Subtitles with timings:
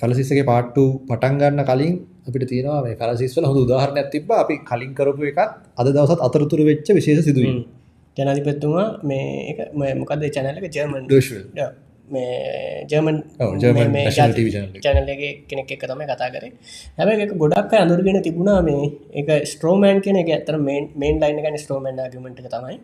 [0.00, 1.94] ෆැලසිස්සගේ පාට්ටු පටන් ගන්න කලින්
[2.28, 4.40] අපිට තියෙනවා මේ ෆැලසිස්වල හොඳ උදාහරණයක් තිබ්බා.
[4.44, 5.40] අපි කලින් කරපු එකත්
[5.78, 7.56] අද දවසත් අතරතුරු වෙච්ච විශේෂ සිදුවීම්.
[8.16, 9.58] ජනාධිපත්තුමා මේ එක
[10.00, 11.68] මොකක්ද චැනලක ජර්මන් ඩෝෂල් මේ
[12.88, 13.18] ජර්මන්.
[14.80, 16.52] චැනලගේ කෙනෙක් එක තමයි කතා කරේ.
[16.98, 18.90] හැබැ එක ගොඩක් අඳුරගෙන තිබුණා මේ.
[19.12, 20.90] එක ස්ට්‍රෝමෑන් කෙන එක ඇතර මේන්
[21.20, 22.78] ලයින් ගන ස්ට්‍රෝමන් ගමට තමයි.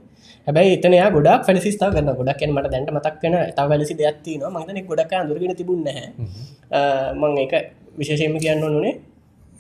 [0.47, 5.13] හැබයි එතනයා ගොඩක් ෆැලිස්ථා කරන්න ගොඩක් මට දැන්ට මතක් කන තා වැලසි දෙයක්ත්තින මතන ගොඩක්
[5.15, 5.85] අඳුරගෙන තිබුණ
[7.21, 7.53] මං එක
[7.99, 8.95] විශේෂයම කියන්න ඕනේ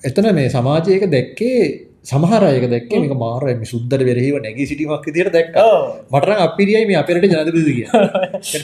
[0.03, 1.61] එතන මේ සමාජයක දැක්කේ
[2.09, 5.53] සමහරයක දැක්ක මේක මාරම සුද්දර වෙරහිව නැගී සිටීමක් දිට දැක්
[6.13, 7.87] මටර අපිරියයි මේ අපිරට ජනදපද කිය.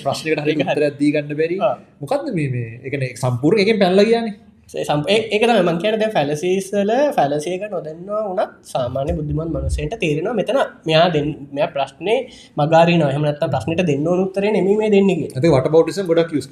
[0.00, 1.60] ප්‍රශ්නකට හරි හතර දී ගන්න බැරි.
[2.00, 4.34] මොකක්ද මේ එකන සම්පූර් එකෙන් පැල්ල කියන්නේ.
[4.74, 11.28] ඒක මං කියන දැ ෆැලසිස්ල ෆැලසේක නොදන්නවා වනත් සාමාන්‍ය බුද්ධිමන් මනුසේට තේරෙනවා මෙතන මෙයා දෙන්න
[11.52, 12.14] මෙ ප්‍රශ්නය
[12.56, 16.48] මගාරී නොහමනත් ප්‍රශ්නට දෙන්න උත්තරේ නෙමේ දෙන්නගේ වට බෞටිසම් ගොඩක් යස්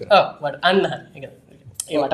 [0.62, 0.84] අන්න
[1.88, 2.12] ඒට.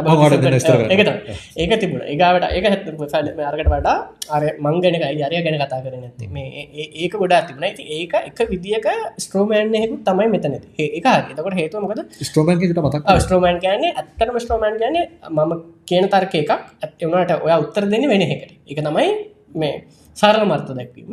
[1.56, 2.02] ඒක තිබුණ.
[2.12, 3.96] ඒගාවට ඒක අරකට වඩා
[4.36, 6.66] අර මංගනක අරය ගැන කතා කරන ඇති මේ
[7.04, 7.66] ඒක ගොඩා තිබුණ.
[7.68, 8.86] ඇති ඒක එක විදිියක
[9.24, 12.00] ස්ට්‍රෝමෑන්යකු තමයි මෙතන ඒක එතකොට හේතුව මොකද?
[12.28, 15.52] ස්ට්‍රෝමන්කට මතක් ස්ට්‍රෝමෑන් කියන්නේ ඇත්තටම ස්ට්‍රෝමෑන් කියන්නේ මම
[15.88, 16.52] කියන තර්ක එකක්.
[16.84, 19.08] ඇත්වනට ඔය උත්තර දෙන්න වෙන එකට එක තමයි
[19.54, 19.74] මේ
[20.16, 21.12] සරල මර්ථ දැක්වීම.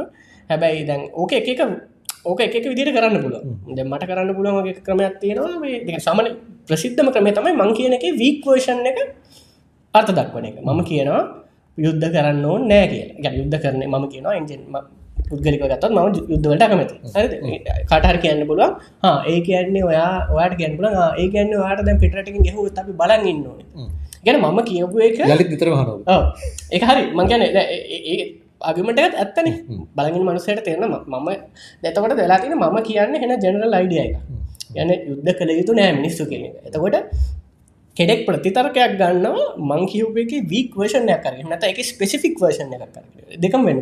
[0.50, 1.48] හැබැයි දැන් ඕක එක
[2.26, 3.16] ඕක එක විදිට කරන්න
[3.76, 6.28] ද මට කරන්න පුළුවන්ගේ ක්‍රමයක් තියෙනවා මේ සමන
[6.68, 9.00] ප්‍රසිද්ධම ක්‍රමය තමයි මං කියන එක වීක්වේෂන් එක
[9.94, 10.56] අර්ථ දක්වන එක.
[10.62, 11.22] මම කියනවා
[11.78, 13.04] යුද්ධ කරන්න ඕන නෑ කිය
[13.40, 14.64] යුද්ධ කරන මම කියනවා එන්ජන්
[15.30, 16.00] පුද්ගලික ගත්තත් ම
[16.32, 16.96] යුද්ධවලට කමති
[17.90, 18.74] කටහර කියන්න පුළුවන්
[19.04, 23.28] හා ඒ කියන්නේ ඔයා ඔයාට ගැන් පුල ඒ කියන්න වාට දැ පිටටින් ගැහු අපි බලන්න
[23.32, 23.60] ඉන්න ඕන.
[24.26, 26.24] ගැන මම කියපු එක යළිත් විතර ඔව්.
[26.72, 27.04] ඒක හරි.
[27.18, 28.18] මංගැන ඒ
[28.62, 29.48] අගමටත් ඇත්තන.
[29.96, 31.30] බලගින් මනුසයට තේරන මම
[31.84, 34.14] දැතකොට වෙලා තින මම කියන්න හෙන ජනරල් අයිඩිය එක.
[34.76, 36.54] යන යුද්ධ කළ යුතු නෑ මිනිස්සු කියන.
[36.68, 36.96] එතකොට
[37.98, 43.04] කෙඩෙක් ප්‍රතිතරකයක් ගන්නවා මං කියවපක වීක් වර්ෂණය කර නත එක ස්පෙසිෆික් වර්ෂණ එකක් කර
[43.44, 43.80] දෙකම වෙන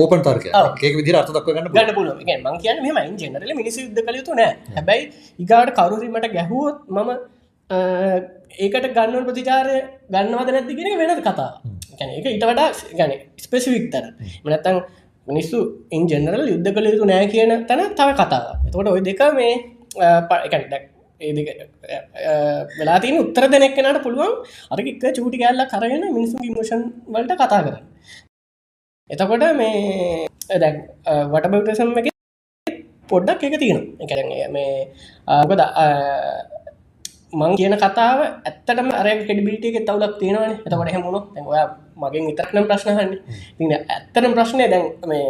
[0.00, 0.44] ඕපන් තර්ක.
[0.82, 2.08] ඒක විදිර අර්ථ දක්ව ගන්න ගන්න පුල
[2.46, 4.56] මං කියන්න මෙම ජනරල මිනිස යුද්ධ කළ යුතු නෑ.
[4.76, 7.10] හැබැයි ඉගාට කරුරීමට ගැහුවොත් මම
[8.64, 9.76] ඒකට ගන්නව ප්‍රතිචාරය
[10.14, 11.50] ගන්නවද නැති කියෙන වෙනද කතා
[11.98, 12.68] ගැන එක ඊට වඩා
[12.98, 14.04] ගැන ස්පෙසිවික් තර
[14.44, 14.78] මනත්තං
[15.26, 15.58] මිනිස්සු
[15.90, 19.52] ඉන් ජනරල් යුද්ධ කළ යුතු නෑ කියන තැන තව කතාව එතකොට ඔය දෙක මේ
[20.28, 20.84] පකැන්ටක්
[21.20, 21.56] ඒ දෙක අ,
[22.22, 22.32] අ,
[22.78, 24.32] වෙලා තින උත්තර දෙනෙක්කනට පුළුවන්
[24.70, 27.84] අරක එක චූටි කෑල්ල කරගෙන මිනිසු ඉමෝෂන් වලට කතා කරන්න.
[29.10, 30.26] එතකොට මේ
[30.60, 30.76] දැන්
[31.32, 32.08] වටබවටසම් එක
[33.08, 34.04] පොඩ්ඩක් එක තියෙනවා.
[34.04, 34.74] එකරගේ මේ
[35.28, 35.60] ආකද
[37.40, 38.18] මං කියන කතාව
[38.48, 40.52] ඇත්තටම අර කෙඩිබිලිට එක තවලක් තියෙනවන.
[40.66, 41.66] එතකට හැමුණු ඔයා
[42.02, 43.12] මගෙන් විතරනම් ප්‍රශ්නහන්න
[43.58, 45.24] තින ඇත්තනම් ප්‍රශ්නය දැන් මේ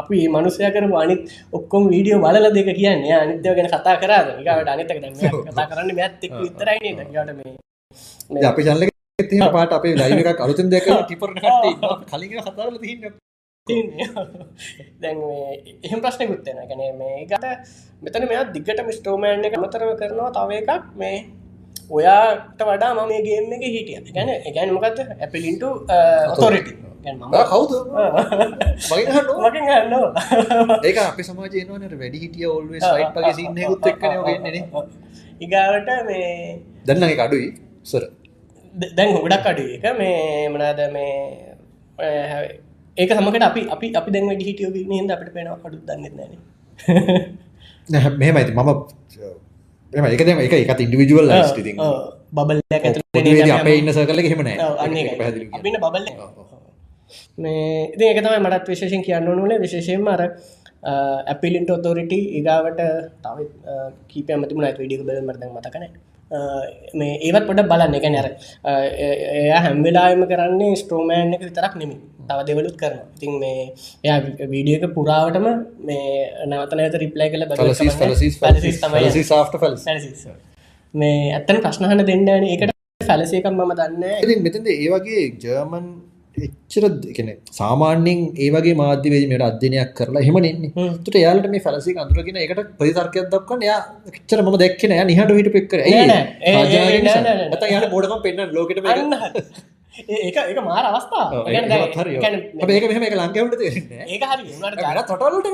[0.00, 1.20] අපි මනුසය කර අනිත්
[1.56, 3.04] ඔක්කොම වීඩියෝ බලල දෙක කියන්න.
[3.22, 4.26] අනිත්‍යව ගැන කතා කරාද?
[4.38, 4.92] ඒකට අනිතක
[5.50, 7.30] කතා කරන්න මැත්තෙක් විතරයින ට
[8.32, 8.82] මේ අපි චල්ල
[9.30, 13.02] තින පාට අපේ ලයිව එකක් අලුතන් දෙක ටිපරන කට කලින් කතාරල තින්න.
[15.02, 15.18] දැන්
[15.86, 17.46] එහෙම ප්‍රශ්නකුත්තෙන ගැන මේ ගට
[18.02, 20.84] මෙතන මෙයා දිගට මිස්ටෝමෑන් එක අමතරව කරනවා තව එකක්.
[21.00, 21.16] මේ
[21.90, 23.98] ඔයාට වඩා මම මේ ගේම් එක හිටිය.
[24.12, 25.60] ගැන ගැන මොකක්ද ඇපිලින්ට
[26.36, 26.68] තොරට
[27.46, 27.72] කවුද?
[28.88, 34.62] මගේ හන්න මකින් ගන්නවා ඒක අප සමාජයනවනට වැඩි හිටිය ඔල්ුව සයිට්ගේ සින්නයකුත් එක්කන ගෙන්න්නේ
[35.40, 36.28] ඉගාවට මේ
[36.86, 37.48] දන්න එක අඩුයි
[37.84, 38.04] සර
[38.74, 41.14] ද- දැන් ගොඩක් අඩු එක මේ මනාද මේ
[42.96, 45.10] ඒක සමකට අපි අපි අපි දැන් වැඩි හිටියෝ නද?
[45.10, 46.04] අපට පෙන අඩු දන්න
[47.88, 48.70] නැන මෙහමයිති මම
[49.94, 51.74] එම එක එකත් ඉන්ඩිවිජුවල් යිස්ති
[52.32, 52.60] බබල්
[53.52, 54.50] අපේ ඉන්න සකල හෙමන
[55.78, 56.06] බබල්
[57.38, 60.22] මේ ඉති එක තමයි මටත් විශේෂෙන් කියන්න ඕනුනේ විශේෂයෙන්ම අර
[61.26, 62.82] ඇපිලින්ට ඔතෝරිට ඉගාවට
[63.22, 63.46] තව
[64.08, 65.86] කීප ඇමතිමුණ විඩිය බල මරද මතකන
[66.94, 67.94] මේ ඒවත් පොඩ බලන්න.
[67.98, 68.28] එක නැර
[68.64, 71.96] එය හැම්වෙලාම කරන්නේ ස්ට්‍රෝමෑන් එක විතරක් නෙමි
[72.28, 73.64] තව දෙවලුත් කරන ඉතින් මේ
[74.04, 74.18] එයා
[74.52, 75.46] වීඩියක පුරාවටම
[75.88, 80.26] මේ රිප්ලයි කළ තමයි සාට ෆල් පැලසිස්.
[80.94, 85.86] මේ ඇත්තන ප්‍රශ්නහන දෙන්න ඒකට පැලසේකම් මම දන්න ඉතින් මෙතද ඒ වගේ ජර්මන්
[86.36, 90.88] එච්චර එකන සාමාන්‍යෙන් ඒවගේ මාධ්‍යවේදීමට අධ්‍යනයක් කරලා හෙමනෙන්නේ හ්ම්.
[91.04, 93.78] තුට යාලට මේ ෆැලසි අඳුරගෙන එකට ප්‍රතිතර්කයක් දක්වන්න යා
[94.12, 96.24] එච්චර ම දැක්කන ය නිහට හිට පෙක්කර නෑ නෑ.
[96.42, 97.48] ඒ- ඒ- ඒ- නෑ නෑ නෑ.
[97.54, 99.44] ඇත යට බොඩම පෙන්න්න ලෝකට අන්න ඒ-
[99.94, 104.42] ඒක ඒක මාර අවස්ථා ඒක මෙහම එක ලංකවට ඒක හරි
[104.76, 105.46] ගන තොටලට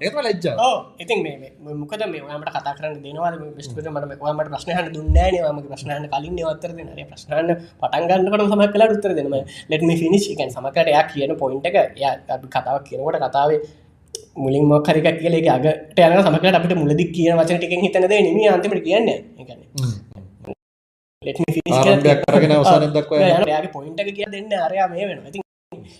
[0.00, 0.70] ඒම ලජ්ජා.
[0.98, 5.70] ඉතින් මේ මේ මොකද මේ ඔයාමට කතා කරන්න දෙනවා බිස්කට මට ඔයාමට ප්‍රශ්නහට දුන්නෑ මගේ
[5.70, 9.38] ප්‍රශ්නහන්න කලින් නවත්තර දෙන ප්‍රශ්නහන්න පටන්ගන්නකට සමක් කලා උත්තර දෙනම
[9.70, 12.04] ලෙටම ෆිනිශ් එකන් සමකට එයා කියන පොයින්ට එක ය
[12.48, 13.60] කතාවක් කියනකොට කතාවේ
[14.36, 19.08] මුලින් මොක්හරික කියලේ අගට යන සමකට අපිට මුලදි කියන වචන ටිකින් හිතනද නිම අන්තිමට කියන්න
[22.24, 23.48] කරගෙන අවසානයක් දක්වා යන.
[23.48, 24.54] යාගේ පොයින්ට කිය දෙන්න.
[24.60, 25.42] අරයා මේ වෙන ඉතින්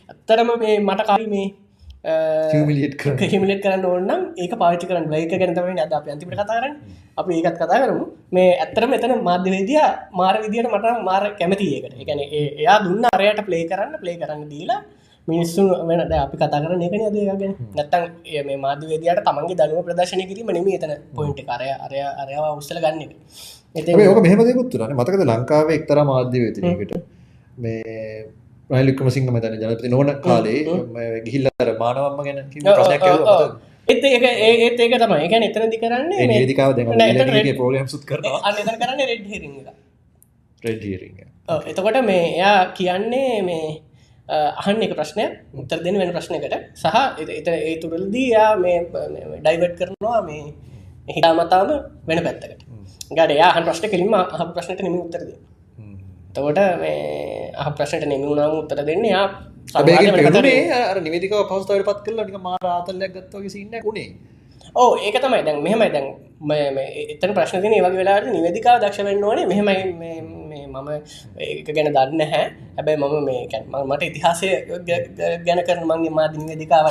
[0.09, 1.47] ඇත්තරම මේ මට කයි මේ.
[3.26, 3.85] හිමිලට කරන්න.
[3.85, 5.06] ඕන්නම් ඒක පාචි කරන්න.
[5.11, 6.75] ලයික ගැනතම අද අප අන්තිමට කතාරන්න
[7.17, 8.05] අපි ඒකත් කතා කරමු.
[8.32, 9.81] මේ ඇත්තරම එතන මාධ්‍යවේදිය
[10.15, 11.97] මාර විදියට මට මාර කැමති ඒකට.
[12.03, 12.20] එකන
[12.59, 14.82] එයා දුන්න අරයට ප්ලේ කරන්න ප්ලේ කරන්න දීලා
[15.29, 18.03] මිනිස්සු වෙන දැන් අපි කතා කරන එකන අදගෙන නැත්තන්
[18.47, 23.12] මේ මාධ්‍යවේදයට තමන්ගේ දනුව ප්‍රදර්ශනය කිරීම නෙම එතන පොයින්ට කරය අරය අරයාව උස්සල ගන්න එක
[23.75, 26.93] ඕක මෙහෙම දෙකුත් තුනනේ මතකද ලංකාවේ එක්තරා මාධ්‍යවේදිනියකට
[27.59, 27.82] මේ
[28.71, 30.59] රනිල් වික්‍රමසිංහ මතන ජනපති නොවන කාලේ
[30.91, 32.38] මේ ගිහිල්ලා අර මානවම්ම ගැන?
[33.88, 34.25] එත් ඒක
[34.61, 35.19] ඒත් ඒක තමයි.
[35.26, 38.05] එකන එතනදි කරන්නේ ඒ මේ- නිවේදිකාව දැන් නෑ, එතන ඊළඟ red- ප්‍රෝග්‍රෑම් සුත්
[38.61, 39.55] එතන කරන්නේ රෙඩ් හිරිං
[40.62, 40.82] රෙඩ්
[41.69, 43.67] එතකොට මේ එයා කියන්නේ මේ
[44.29, 45.25] අ, අහන්න එක ප්‍රශ්නය
[45.55, 46.55] උත්තර දෙන වෙන ප්‍රශ්නයකට.
[46.75, 46.87] සහ
[47.32, 48.79] එත ඒ තුරලදී යා මේ
[49.41, 50.44] ඩයිවට් කරනවා මේ
[51.09, 51.69] හිතාමතාම
[52.09, 52.62] වෙන පැත්තකට.
[53.11, 55.31] ගඩ යාහන් ප්‍රශ්න කෙලින්ම අහ ප්‍රශ්නට නිම උත්තරද
[56.35, 59.27] තකොට මේ අහ ප්‍රශ්නට නෙමුණාම උත්තර දෙන්න යා
[61.01, 64.09] නිවේදිකාව පහසුතාවයට පත් කරලා නිකන් මාර ආතල්ලයක් ගත්තා වගේ සීන් එකක් උනේ.
[64.75, 65.43] ඕ ඒක තමයි.
[65.47, 65.89] දැන් මෙහෙමයි.
[65.95, 66.06] දැන්
[67.13, 69.47] එතන ප්‍රශ්න තින වගේ වෙලාට නිවැදිකාව දක්ෂ වෙන්න ඕනේ.
[69.47, 70.89] මෙහෙමයි මේ- මේ මම
[71.39, 72.43] ඒක ගැන දන්න හැ
[72.77, 74.49] හැබැයි මම මේ කැන්- මම- මට ඉතිහාසය
[75.47, 76.87] ගැන කරන මගේ මාධ නිවැදිකාව.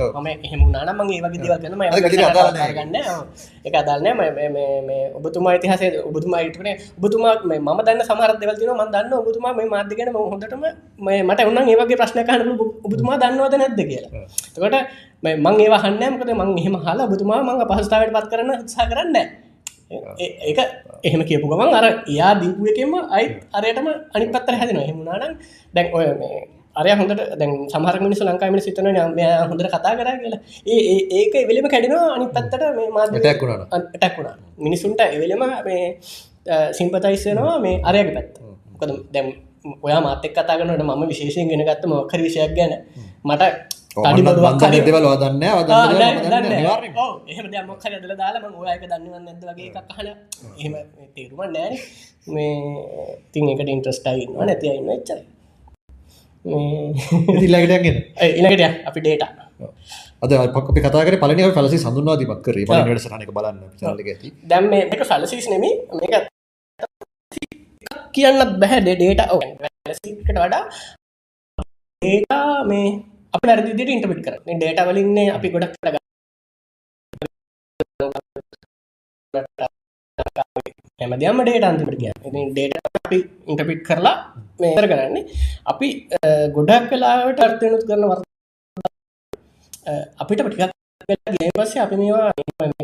[0.00, 0.10] ඔව්.
[0.16, 0.60] මම එහෙම
[0.94, 2.74] මම ඒ වගේ දේවල් ගැන මම අද ගතිය අදාළ නැහැ.
[2.74, 2.96] ගන්න
[3.64, 8.02] එක අදාල් නෑ මේ- මේ- මේ- මේ ඔබතුමා ඉතිහාසය ඔබතුමා ඉටනේ ඔබතුමා මේ දන්න
[8.58, 8.86] තියෙනවා.
[8.86, 10.62] මම දන්න ඔබතුමා මේ මාධ්‍ය ගැන මම හොඳටම
[11.00, 12.76] මේ මට උන්නම් ඒ වගේ ප්‍රශ්න අහන්න පුළුවන්.
[12.86, 14.10] ඔබතුමා දන්නවද නැද්ද කියලා?
[14.56, 14.76] එතකොට
[15.24, 16.18] මේ මං ඒවා අහන්නේ නැහැ.
[16.18, 19.26] මොකද මං එහෙම අහලා ඔබතුමා මං අපහසුතාවයට පත් කරන්න උත්සාහ කරන්නේ
[20.48, 20.58] ඒක
[21.04, 23.26] එහෙම කියපු ගමන් අර එයා දීපු එකෙන්ම අයි
[23.58, 24.84] අරයටම අනිත් පැත්තට හැදෙනවා.
[24.86, 25.32] එහෙම වුණා නම්
[25.74, 26.38] දැන් ඔය මේ
[26.80, 30.40] අරය හොඳට දැන් සමහර මිනිස්සු ලංකාවේ මිනිස්සු හිතනවා මෙයා හොඳට කතා කරා කියලා.
[30.72, 33.84] ඒ ඒක එවෙලෙම කැඩෙනවා අනිත් පැත්තට මේ මාධ්‍ය Attack වුණා නම්.
[33.94, 34.36] ටැක් වුණා.
[34.66, 35.84] මිනිසුන්ට එවෙලෙම මේ
[36.78, 38.32] සිම්පතයිස් වෙනවා මේ අරයගේ පැත්ත.
[38.72, 39.28] මොකද දැම්
[39.86, 42.72] ඔයා මාතෙක් කතා කරනට මම විශේෂයෙන් ගෙන ගත්ත මොකර විෂයක් ගැන
[43.28, 43.42] මට
[43.92, 45.84] දෙවල් දන්නේ ඇදලා
[48.16, 50.16] දාලා මම ඔයාක දන්නවද නැද්ද වගේ එකක් අහලා
[50.58, 50.72] එහෙම
[51.14, 51.76] තේරුමක් නැහැ
[52.34, 52.54] මේ
[53.28, 55.24] ඉතින් ඒකට ඉන්ට්‍රස්ට් ආයි ඉන්නවා නැති අය ඉන්නවා එච්චරයි.
[56.44, 56.90] මේ
[57.28, 57.98] ඉතින් ඊළඟට යන්න.
[58.28, 59.30] ඊළඟට යන්න අපි ඩේටා
[60.22, 62.64] අද පක් අපි කතා කරේ පළවෙනි අපි ෆැලසි හඳුන්වා දීමක් කරේ.
[62.68, 63.58] වැඩසටහන එක බලන්න
[64.00, 64.28] එකේ ඇති.
[64.50, 66.14] දැම් මේක ෆලසිස් නෙමි මේක
[68.14, 69.22] කියන්නත් බැහැ ඩේට
[70.18, 70.64] කට වඩා
[72.02, 72.88] ඒටා මේ
[73.34, 75.96] අප වැරදිදිට ඉන්ටපිට කර ඩේට වලින්නේ අපි ගොඩක් කර
[81.00, 82.12] හැමදයම ඩේට අන්තිමට කිය
[82.48, 83.18] ඩේට අපි
[83.48, 84.14] ඉන්ටපිට් කරලා
[84.60, 85.22] මේතර කරන්නේ.
[85.66, 85.88] අපි
[86.18, 88.24] අ, ගොඩක් කලාවට අර්ථයනුත් කරන වර්ත
[90.22, 90.70] අපිට පටිකක්
[91.34, 92.30] ගේ පස්සේ අපි මේවා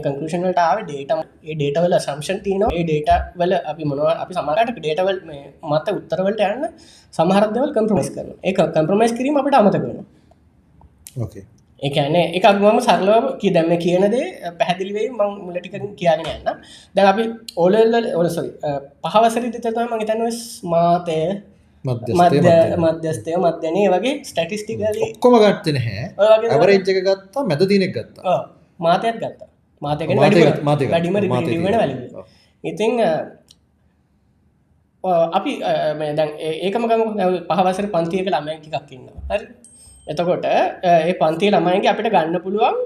[0.05, 1.11] කංකෂනට ආව ඩේට
[1.45, 5.19] ඒ ඩේටවල සම්ෂන් තියන ඒ ඩේට වල අපි මොනවා අපි සමරට ඩේටවල්
[5.71, 6.65] මත උත්තරවලට යන්න
[7.15, 10.18] සමහරදවල් කම්ප්‍රමස් කරන ඒ කම්ප්‍රමයිස් කිරීම අපට අමත කරන ඕකේ
[11.83, 14.25] එකන එක අගම සරලව කිය දැම්ම කියනදේ
[14.59, 16.49] පැහැදිලිවේ මං මුලටික කියගෙන යන්න
[16.95, 17.23] දැන් අපි
[17.57, 18.51] ඕලල්ල ඔලසොයි
[19.05, 20.27] පහවසරි තතම මගේ තැනව
[20.65, 21.19] මාතය
[21.85, 26.05] මධ්‍යස්ථය මධ්‍ය මධ්‍යස්තය මධ්‍යනය වගේ ස්ටටිස්ටිකලි ඔක්කොම ගත්තේ නැහැ.
[26.51, 28.23] ඇවරේජ් එක ගත්තා මැද දිනෙක ගත්තා.
[28.81, 29.41] මාතයත් ගත්ත.
[29.83, 30.07] මාතක.
[30.93, 31.29] වැඩිම වෙන.
[31.75, 31.95] වැලි
[32.65, 32.93] ඉතිං
[35.31, 37.03] අපි අ, මේ දැන් ඒ- ඒකම ගම
[37.49, 39.23] පහවසර පන්තියක ළමයි ටිකක් ඉන්නවා.
[39.31, 39.47] හරි
[40.09, 42.77] එතකොට ඒ පන්තිය ළමයින්ගේ අපිට ගන්න පුළුවන්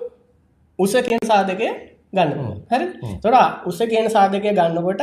[0.79, 1.69] උස කියන සාධකය
[2.13, 2.31] ගන්න.
[2.71, 2.87] හරි?
[3.23, 3.35] තොර
[3.67, 5.03] උස කියන සාධකය ගන්නකොට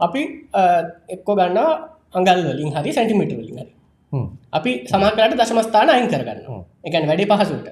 [0.00, 0.22] අපි
[1.08, 1.70] එක්කො ගන්නවා
[2.14, 3.72] අඟල් වලින් හරි සැටිමිට වලින් හරි.
[4.52, 6.40] අපි සමහරට දශමස්ථාන අයින් කරගන්න
[6.86, 7.66] එකන් වැඩි පහසුට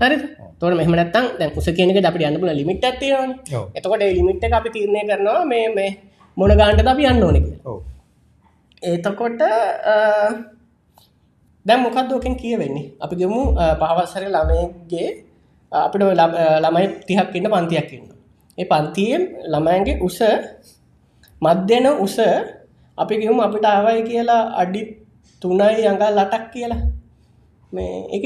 [0.00, 0.16] හරි
[0.60, 3.30] තොර මෙහමනත්තන් දැන් උස කියනක අපි යන්න පුල ලිමිට ඇතිවන.
[3.76, 5.90] එතකොට ලිමිට් අපි තිරණය කරනවා මේ මේ
[6.36, 7.78] මොන ගාන්ට අපි යන්න ඕනෙක ඔව්
[11.66, 12.86] දැම් මොකක්දෝකෙන් කියවෙන්නේ?
[13.04, 13.40] අපි ගෙමු
[13.80, 15.08] පහවස්සර ළමයගේ
[15.72, 16.02] අපිට
[16.64, 18.06] ළමයි තිහක් ඉන්න පන්තියක් ඉන්න
[18.58, 20.18] ඒ පන්තියෙන් ළමයන්ගේ උස
[21.42, 22.16] මධ්‍යන උස
[22.98, 24.82] අපි ගෙවුම් අපිට ආවයි කියලා අඩි
[25.42, 26.82] තුනයි අඟල් ලටක් කියලා.
[27.72, 28.24] මේ ඒක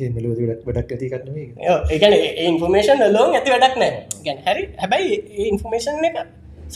[0.00, 0.32] ඒ මෙලොව
[0.66, 1.50] වැඩක් ඇති ඒක.
[1.92, 2.14] ඒගැන
[2.46, 3.92] ඉන්ෆර්මේෂන් ලෝන් ඇති වැඩක් නෑ.
[4.24, 5.16] ගැන හැරි හැබැයි
[5.50, 6.16] ඉන්ෆර්මේෂන් එක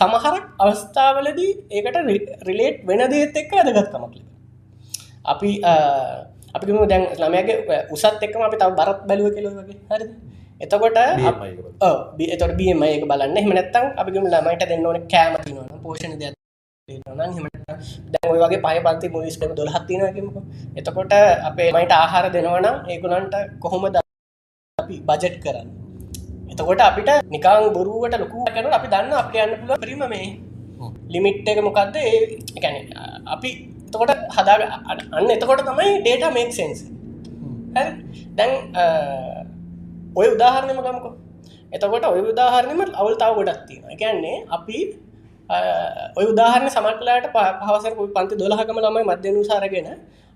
[0.01, 1.99] සමහරක් අවස්ථාවලදී ඒකට
[2.49, 4.36] රිලේට් වෙන දේත් එක්ක ඇදගත්කමක් ලබ
[5.27, 5.51] අපි
[6.55, 9.79] අපිම දැන් ළමයගේ උසත් එක්කම අපි තව බරත් බැලුව කෙලො වගේ.
[9.91, 10.07] හරි
[10.61, 10.99] එතකොට.
[12.35, 13.37] එතොට බියම එක බලන්න.
[13.37, 16.35] එහම නැත්තම් අපිම ළමයිට දෙන්න ඕන කෑමතිනවන පෝෂණ දෙයක්
[16.89, 20.37] දැන් වගේ පය පන්ති මුලිස්ටම දොල් හත්තිනකමක
[20.79, 21.15] එතකොට
[21.49, 23.97] අපේ මයිට ආහාර දෙනවනම් ඒකුලන්ට කොහොමද
[24.79, 25.69] අපි බජට් කරන්න?
[26.53, 30.29] එතකොට අපිට නිකාං බොරුවට ලොකු කැනට අපි දන්න අප යන්න පුල ප්‍රීම මේ
[31.13, 32.19] ලිමිට් එක මොකක්ද ඒ
[32.59, 32.77] එකැන
[33.35, 33.51] අපි
[33.97, 34.57] එතකොට හදා
[35.13, 36.83] අන්න එතකොට තමයි ඩේට මේක් සෙන්ස්
[38.33, 38.53] දැන්
[40.15, 41.11] ඔය උදාහරණයම ගමකො.
[41.73, 44.79] එතකොට ඔය උදාහරණයම අවුල් තව ගොඩක් තියෙන එකන්නේ අපි
[46.17, 49.89] ඔය උදාහරණ සමටලාට පහසර පන්ති දොලහකම ළමයි මධ්‍යනු සාරගෙන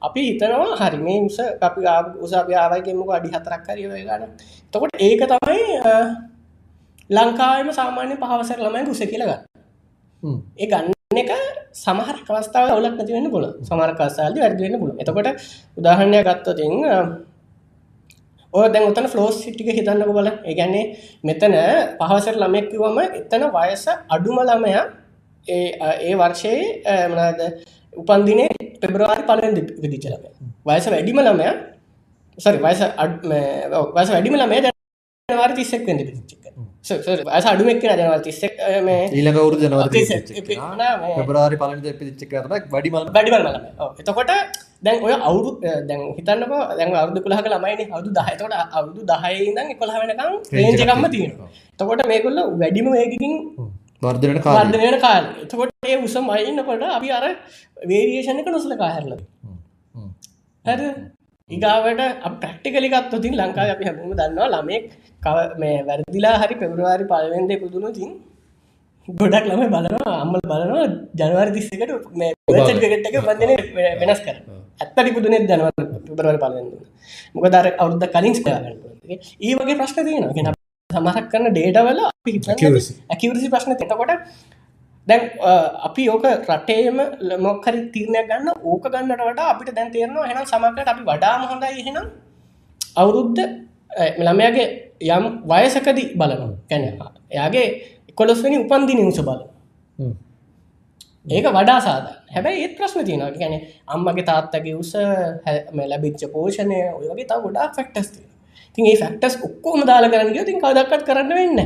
[0.03, 1.81] අපි හිතනවා හරි මේ උස අපි
[2.21, 4.31] උසාභ්‍යාවයගෙන්මක අඩි හතරක් කරිය ගන්න
[4.73, 5.61] තකොට ඒක තමයි
[7.11, 9.43] ලංකාවම සාමාන්‍ය පහවසර ළමයි ගුස කියලගන්න
[10.57, 11.31] ඒ ගන්න එක
[11.75, 15.29] සමහර කවස්ථාව අවුලක් නැතිවෙන්න පුල සමරකාසාලි වැඩවෙන්න පුල එතකොට
[15.77, 16.75] උදාහරණය ගත්තතින්
[18.53, 20.85] ඕ දැන් උතන ෆලෝස් සිටික හිතන්නක බල ඒගැන්නේ
[21.25, 21.57] මෙතන
[21.99, 24.85] පහසර ළමෙක්කිවම එතන වයස අඩුම ළමයා
[25.47, 25.67] ඒ
[26.01, 27.43] ඒ වර්ෂයේ මනාද
[27.93, 28.49] උපන්දිනේ
[28.79, 30.23] පෙබරවාරි පලෙන් විදිචලම
[30.65, 31.49] වයස වැඩිම ළමය
[32.39, 32.87] සරි වයස
[33.97, 36.40] වයස වැඩිම ළමේ දැනවාර තිස්සෙක් වෙද පිච්චික
[36.85, 38.55] වයස අඩුමක් ජනවල් තිස්සෙක්
[38.87, 39.89] මේ ඊළඟ වුරු ජනවර
[41.19, 43.49] පෙබරවාරි පලන පිච්චි කරන වැඩිම වැඩිමල්.
[44.01, 44.33] එතකොට
[44.83, 45.51] දැන් ඔය අවුරු
[45.89, 47.85] දැන් හිතන්නක දැන් අවුදු කොළහක ළමයිනි.
[47.91, 51.49] අවුදු දහතකොට අවුදු දහයිදන් කොළහ වෙනකම් රේජකම්ම තියෙනවා.
[51.79, 53.35] තකොට මේකොල්ල වැඩිම ඒකින්
[54.03, 57.25] වර්ධනට කාර්ධනයට කාල එතකොට ඒ උස මයින්නකොට අපි අර
[57.85, 59.13] වේරියේෂණ එක නොසල කාහැරල
[60.65, 60.81] හැර
[61.51, 62.01] ඉගාවට
[62.37, 64.85] ප්‍රක්ටිකලිකත් තින් ලංකාව අපි හැම දන්නවා ළමෙක්
[65.23, 68.11] කව මේ වැරදිලා හරි පෙබරවාරි පලවෙන්දේ පුදුණු තින්
[69.09, 73.53] ගොඩක් ළම බලනවා අම්මල් බලනවා ජනවාරි තිස්සකට මේටක බඳන
[74.01, 74.37] වෙනස් කර
[74.81, 75.73] ඇත්තටි පුදුනෙත් ජනවර
[76.07, 76.71] පෙබරවාරි පලවෙන්න
[77.35, 78.35] මොක දර අවුද්ධ කරන්න
[79.41, 80.55] ඒ වගේ ප්‍රශ්න තියෙන
[80.91, 82.01] සමහක් කරන ඩේටවල
[83.11, 84.13] ඇකිවරසි ප්‍රශ්න තකොට
[85.11, 85.23] දැන්
[85.83, 86.99] අපි ඕක රටේම
[87.41, 92.07] මොක්හරි තීරණයක් ගන්න ඕක ගන්නට වඩා අපිට දැන් තේරනවා හෙනම් සමකට අපි වඩාම හොඳයි එහෙනම්.
[92.97, 93.43] අවුරුද්ධ
[94.19, 94.67] ළමයාගේ
[95.09, 97.67] යම් වයසකදී බලනවා කැනවා එයාගේ
[98.15, 99.41] කොළොස්වනි උපන්දින උස බල
[101.29, 103.55] ඒක වඩා සාධ හැබැයි ඒත් ප්‍රශ්න තියෙන ගැන
[103.89, 104.93] අම්මගේ තාත්තගේ උස
[105.85, 108.27] ලැබිච්ච පෝෂණය ඔය වගේ තා ගොඩා ෆෙක්ටස්තිය
[108.75, 111.61] තින් ඒ ෆක්ටස් ඔක්කෝම දාල කරන්න තින් කදක්කත් කරන්න වෙන්න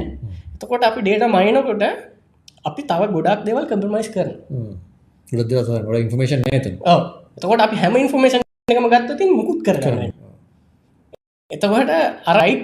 [0.54, 1.84] එතකොට අපි ඩේට මයිනකොට
[2.64, 4.30] අපි තව ගොඩක් දෙවල් කම්පමයිස් කරන
[5.84, 6.66] ොඩ ඉන්ෆර්මේෂන් නත
[7.36, 10.12] එතකොට අපි හැම ඉන්ෆර්මේෂන් එකම ගත්තතින් මුකුත් කරන්න
[11.50, 11.94] එතකොට
[12.26, 12.54] අරයි්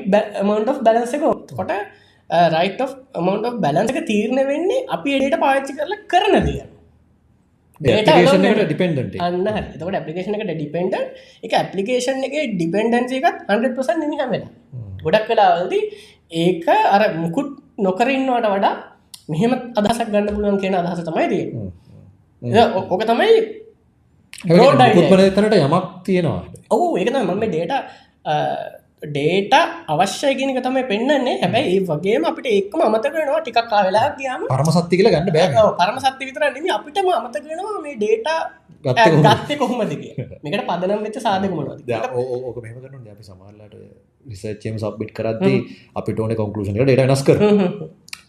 [0.42, 1.72] මන්ට බැලන්සක කොට
[2.50, 2.82] රයිට
[3.18, 6.60] මන්ට බැලන්සක තීරණ වෙන්නේ අපි එඩට පාච්චි කරලා කරන දිය
[7.80, 10.96] ඩිපෙන්ඩට අන්න එතකට ඇපලිකේෂන එකට ඩිපෙන්ඩ
[11.42, 14.50] එක ඇපලිකේෂන් එක ඩිපෙන්ඩන්ස එකත් හන්ඩ පස නිහම වෙලා
[15.02, 15.76] ගොඩක් කලාවලද
[16.38, 18.74] ඒක අර මුකුත් නොකරන්නවට වඩා
[19.30, 21.46] මෙහෙම අදසක් ගන්න පුළුවන් කියන අදහස තමයි දී
[22.92, 23.32] ඕක තමයි
[25.36, 26.42] තනට යමක් තියෙනවා.
[26.74, 27.72] ඔහු ඒකත මම ඩේට
[29.02, 29.54] ඩේට
[29.92, 34.42] අවශ්‍යයගෙනක තමයි පෙන්න්නේ හැබැයි ඒ වගේම අපිට එක්ම අමතකෙනවා ටිකක් කාවෙලා ගයාම.
[34.52, 35.68] පරම සත්ති කියල ගන්න බෑ.
[35.80, 38.28] පරම සත්ති විතර නෙම අපිටම අමතකෙනවා මේ ඩේට
[38.84, 39.92] ගත්තය කොහොමද?
[40.44, 41.90] මේකට පදනම් වෙච්ච සාධක මොනවද
[42.48, 43.74] ඕක මෙහම කරන අපි සමාල්ලට
[44.30, 45.58] රිසර්චයම සබ්බිට් කරද්දී
[45.98, 47.22] අපි ටෝන කොන්කලෂන ඩේට නස්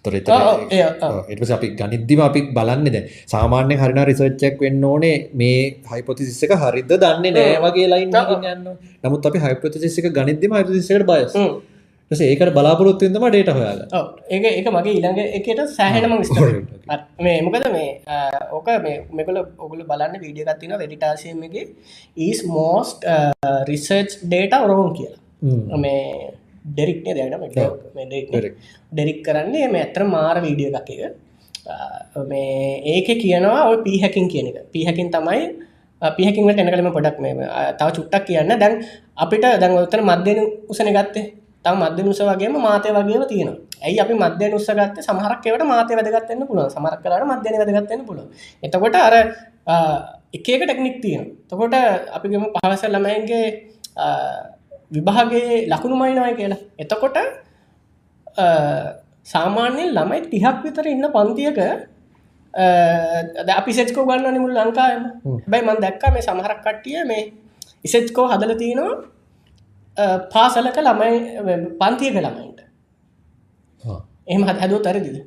[0.06, 6.56] කර තොර එටස අපි ගනිද්දිම අපි බලන්න ද සාමාන්‍ය හරින රිසර්ච්චක් වෙන්න ඕනේ මේ හයිපොතිසික
[6.60, 8.16] හරිද දන්න නෑ වගේ ලයින්
[8.46, 8.72] යන්න
[9.04, 11.38] නමුත් අපි හයිපොතිසික ගනිද්දිම හරිසිකට බයස්
[12.12, 13.80] ඒකට බලාපොරොත්තුවන්දම ඩේට හොයාග
[14.30, 16.16] ඒක ඒක මගේ ඉළඟ එකට සෑහෙනම
[17.20, 17.90] මේ මොකද මේ
[18.52, 18.68] ඕක
[19.14, 21.66] මෙකල ඔගුල බලන්න වීඩියගත්තින වෙඩිටාසියමගේ
[22.18, 23.08] ඊස් මෝස්ට
[23.68, 25.20] රිසර්ච් ඩේට ඔරෝන් කියලා.
[25.78, 26.04] මේ
[26.66, 27.32] ඩෙරික්නේ දැන
[28.92, 30.90] ඩෙරික් කරන්නේ මේ ඇතර මාර වීඩිය එකක
[32.26, 34.58] මේ ඒක කියනවා ඔය පිහැකින් කියන එක.
[34.72, 35.42] පිහැකින් තමයි
[36.02, 37.34] පිහකින්ට එනකලම පොඩක් මේ
[37.74, 38.54] තව චුට්ටක් කියන්න.
[38.54, 38.74] දැන්
[39.16, 41.42] අපිට දැන් ඔත්තන මධ්‍යන උසන ගත්තේ.
[41.64, 43.50] තම මධ්‍ය නුස වගේම මාතය වගේම තියෙන
[43.80, 48.28] ඇයි අපි මධ්‍ය නුස්සගත්ත සමහරක්කවට මාතය වැදගත්තන්න පුළුව සමරක් කරට මධ්‍යන වැදගත්තන්න පුළුව
[48.64, 49.16] එතකොට අර
[50.34, 51.76] එකක ටෙක්නික් තියෙන තකොට
[52.12, 53.46] අපිගම පහවස ළමයින්ගේ
[54.92, 56.62] විභාගේ ලකුණු මයිනවය කියලා.
[56.80, 57.18] එතකොට
[59.24, 61.60] සාමාන්‍යයෙන් ළමයි තිහක් විතර ඉන්න පන්තියක
[63.60, 65.04] අපි සෙච්කෝ ගන්න නිමුල් ලංකායම
[65.48, 67.24] බැයි මන් දැක්ක මේ සමහරක් කට්ටිය මේ
[67.84, 71.14] ඉසෙච්කෝ හදල තියෙනවා පාසලක ළමයි
[71.82, 72.60] පන්තියක ළමයින්ට.
[74.28, 75.18] එහම හැදුව තරදිද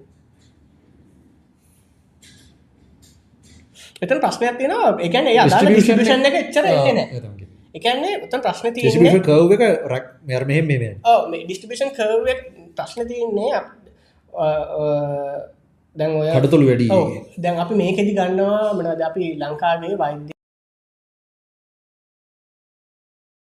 [4.03, 5.49] එතන ප්‍රශ්නයක් තියෙනවා එකන ඒ
[5.81, 6.35] ශෂන් එක.
[6.43, 7.07] එච්චර එන්නේ
[7.79, 8.85] එකන්නේ උතන් ප්‍රශ්න තිය
[9.29, 12.37] කව් එක රක් මෙර මෙහෙම මේ ඩිස්ටිබේෂන් කව
[12.77, 13.51] ප්‍රශ්න තියන්නේ
[15.97, 16.87] දැන් ඔය හටතුළු වැඩි.
[17.43, 20.33] දැන් අපි මේකෙදි ගන්නවා මනද අපි ලංකාවේ වෛද්‍ය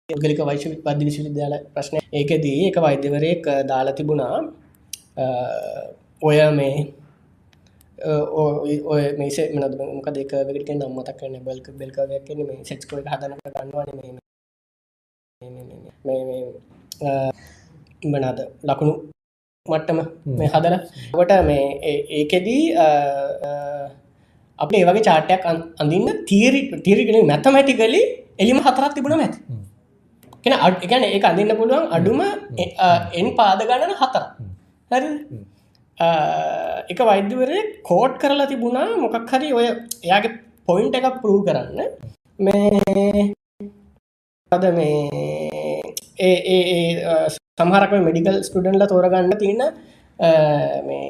[0.08, 1.96] පුද්ගලික වෛශ්‍ය පද්‍ය විශ්වවිද්‍යාල ප්‍රශ්න.
[2.18, 4.36] ඒකදී එක වෛද්‍යවරයෙක් දාලා තිබුණා.
[6.28, 6.76] ඔය මේ
[8.86, 14.18] ඔය මේස මනද මක දෙක වෙකට නම් මතක් කරන බල්ක බෙල්කවයක් මේ සෙක්ස්කෝ හදනට ගන්නවන
[18.02, 18.94] ඉඹනාද ලකුණු
[19.66, 19.98] මට්ටම
[20.34, 20.76] මේ හදල
[21.12, 21.64] කොට මේ
[22.12, 22.62] ඒකෙදී
[24.58, 28.02] අප ඒවගේ චාටයක් අඳන්න තීරි තීරිගෙන මැතමැටිකලි
[28.38, 29.38] එලිම හතරත් තිබුණ මැති
[30.44, 32.20] කෙන අගැන ඒ අඳන්න පුළුවන් අඩුම
[33.14, 34.24] එන් පාද ගණන හතර
[34.90, 35.10] හරි
[36.00, 38.96] එක වෛද්‍යවරය කෝට් කරලා තිබුණා.
[39.02, 39.66] මොකක් හරි ඔය
[40.06, 40.32] එයාගේ
[40.68, 41.80] පොයින්ට එකක් පරූ කරන්න.
[42.38, 43.32] මේ
[44.52, 45.80] අද මේ
[46.28, 46.94] ඒ
[47.60, 49.62] සමහරක මෙඩිකල් ස්ටඩන්ල තෝරගන්න තියෙන
[50.88, 51.08] මේ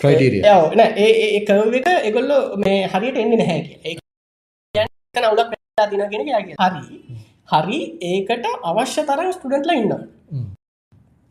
[0.00, 0.42] ක්‍රයිටීරිය
[0.80, 5.54] නෑ ඒ කව එක එගොල්ලො මේ හරියට එන්නේ නැහැ ඒ උලක්
[5.90, 6.26] තින ගෙන
[6.64, 6.98] හරි.
[7.52, 7.78] හරි
[8.10, 9.92] ඒකට අවශ්‍ය තරම් ස්ටඩන්ට්ල ඉන්න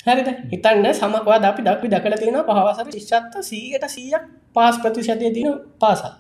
[0.06, 0.30] හැරිද?
[0.52, 4.24] හිතන්න සමකවා අපි දක්වි දකට තියෙන පහවසර ශිෂ්චත්ත සීයට සීයක්
[4.56, 6.12] පාස් ප්‍රතිශතය තියෙන පාසල්.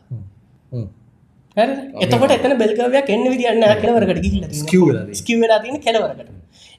[2.03, 4.23] එතකොට එතන බෙල්කවයක් එන්න විදින්න කෙලවරකට
[5.17, 6.31] ස්කිවලා තියෙන කෙලවරකට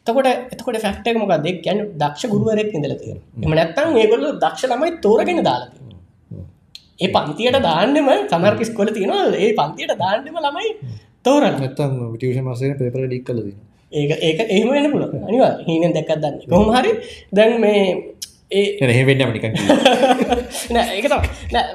[0.02, 5.00] එතකොට එතකොට ෆක්ටක මොක දෙක් ගැන දක්ෂ ගුරුවරෙක් ඉඳල තියෙන එම නැත්තම් ඒගොල්ල දක්ෂ ළමයි
[5.00, 5.84] තෝරගෙන දාලති
[6.96, 9.22] ඒ පන්තියට දාන්නම සමර්කිස් කොල තියෙනවා.
[9.36, 10.68] ඒ පන්තියට දාන්නම ළමයි
[11.24, 11.56] තෝරන්න
[12.14, 13.56] ටියෂ මාසය පේපර ඩික් කල දින
[13.94, 16.92] ඒක ඒක එහෙම වෙන පුල අනිවා හීනෙන් දැක්කත් දන්න කොහොම හරි
[17.32, 17.82] දැන් මේ
[18.52, 19.44] ඒ එහෙවෙන්න මනික
[20.92, 21.06] ඒක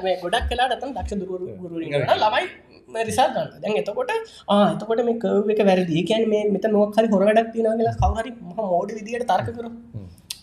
[0.02, 2.44] මේ ගොඩක් කලා දතම් දක්ෂ දුරු ගුරු ළමයි
[3.00, 4.10] රිසා ගන්න දැන් එතකොට
[4.48, 6.02] ආතකොට මේ කව එක වැරදි.
[6.04, 9.66] කියන් මේ මෙත නොක් හරි හොරගඩක් තින කියලා කවහරි ම මෝඩ විදිට තර්ක කර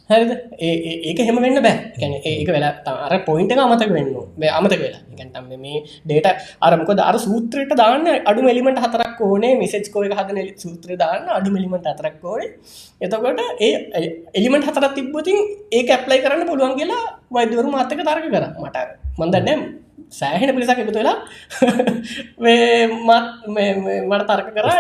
[0.10, 0.32] හැරිද?
[0.60, 1.78] ඒක හෙම වෙන්න බෑ.
[2.00, 4.12] ගැන ඒක වෙලා අර පොයින්ට අමතක වෙන්න
[4.52, 5.02] අමතක වෙලා.
[5.14, 6.28] ගැන්ටම් මේ ඩේට
[6.62, 9.54] අරමක අර සූත්‍රයට දාන්න අඩු එලිමට හතරක් ඕනේ.
[9.56, 12.54] මෙසෙච් කෝය හදන සූත්‍ර දාන්න අඩු එලිමට අතරක් ඕනේ.
[13.02, 13.74] එතකොට ඒ
[14.34, 15.38] එලිමට හතරත් තිබ්බතින්
[15.72, 18.48] ඒ ඇප්ලයි කරන්න පුළුවන් කියලා වෛදවරු මාතක තරක කර.
[18.58, 18.88] මට
[19.20, 19.62] මන්දන්නෑම්
[20.12, 21.18] සෑහෙන පිරිසක් එකතු වෙලා
[23.06, 23.26] මත්
[24.10, 24.80] මට තර්ක කරා.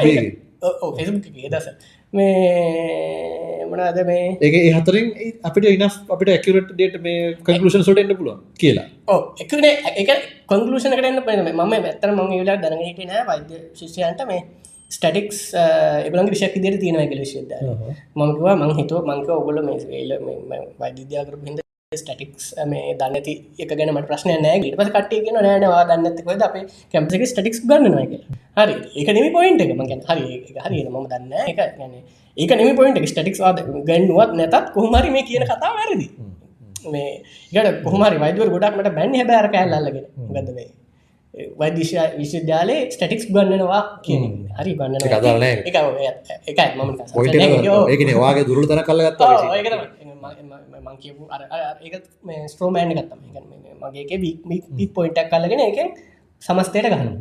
[0.97, 1.67] ෆෙසබුක් දස
[2.13, 4.37] මේ මනාද මේ?
[4.41, 5.07] ඒ හතරින්
[5.43, 8.87] අපිට ඉන අපිට ඇකරට ඩේට මේ කංකලෂන් සොට එන්න පුළුව කියලා.
[9.07, 10.09] ඕ එකනේ එක
[10.45, 14.41] කොංකලෂන කරන්න පන ම ඇත්තර ම වෙලා දැනගට නෑ වෛද්‍ය ශිෂයන්ට මේ
[14.91, 15.39] ස්ටටික්ස්
[16.07, 17.53] එබලන් විශක් දිර තියෙන ඇගල විශද
[18.15, 20.11] මංකවා මං හිතුව මංක ඔගොල මේ ල
[20.79, 26.41] වෛද්‍යයාකර හිද ස්ටටික්ස් මේ දන්නති එක ගැනට ප්‍රශ්නය නෑ ට පස කටේ ගෙන නෑනවා දන්නතකොද
[26.47, 26.55] අප
[26.93, 28.17] කැම්පික ස්ටටික්ස් ගන්නනක
[28.57, 29.71] හරි ඒක නිමි පොයින්ට එක.
[29.73, 30.25] මගැන් හරි
[30.57, 31.93] හරි ම දන්න එක ගැන
[32.37, 36.09] ඒක නිමි පොයින්ට ස්ටටික්ස් වාද ගැන්නුවත් නැතත් කොහමරි මේ කියන කතා වැරදි.
[36.87, 37.13] මේ
[37.53, 40.03] ඉට කොහමරි වයිදව ගොඩක්මට බැන් හැබෑර කෑල්ලගෙන
[40.35, 40.67] ගද මේ?
[41.57, 44.23] වෛදිශ විශ්වවිද්‍යාලේ ස්ටටික්ස් ගන්නනවා කියන
[44.57, 46.91] හරි ගන්න කතාරන එකයි මම
[47.87, 49.31] ඒකන වාගේ දුරල තන කල්ලගත්තා
[50.85, 53.21] මං කියපු ඒ මේ ස්ට්‍රෝමෑන් ගත්තම
[53.83, 54.21] මගේ
[54.77, 55.79] වීක් පොයින්ටක් කල්ලගෙන එක
[56.41, 57.11] සමස්තයට ගහන්න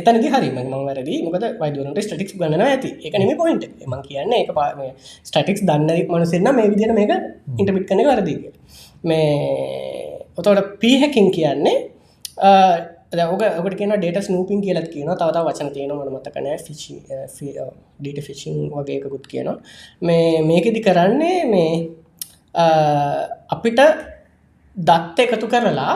[0.00, 0.48] එතනදි හරි.
[0.50, 1.14] මං වැරදි.
[1.26, 2.90] මොකද වයිදුවනට ස්ටටික්ස් ගන්න ඇති.
[3.06, 4.68] එක නම පොයින්ට මං කියන්න එක පා
[5.28, 7.12] ස්ටටික්ස් දන්න මනුසෙන්න්න මේ විදින මේක
[7.60, 8.42] ඉන්ටපිට් කන වරදික
[9.04, 11.76] මේ ඔතවට පීහැකින් කියන්නේ
[13.24, 16.96] ඕක ඔකට කියන ඩේට ස්නූපින් කියලත් කියන තවත වචන තියෙන මන මතකන ෆිචි
[18.00, 19.56] ඩීට ෆිචිං වගේකුත් කියනවා.
[20.02, 21.70] මේ මේකෙදි කරන්නේ මේ
[22.56, 23.80] අපිට
[24.76, 25.94] දත්ත එකතු කරලා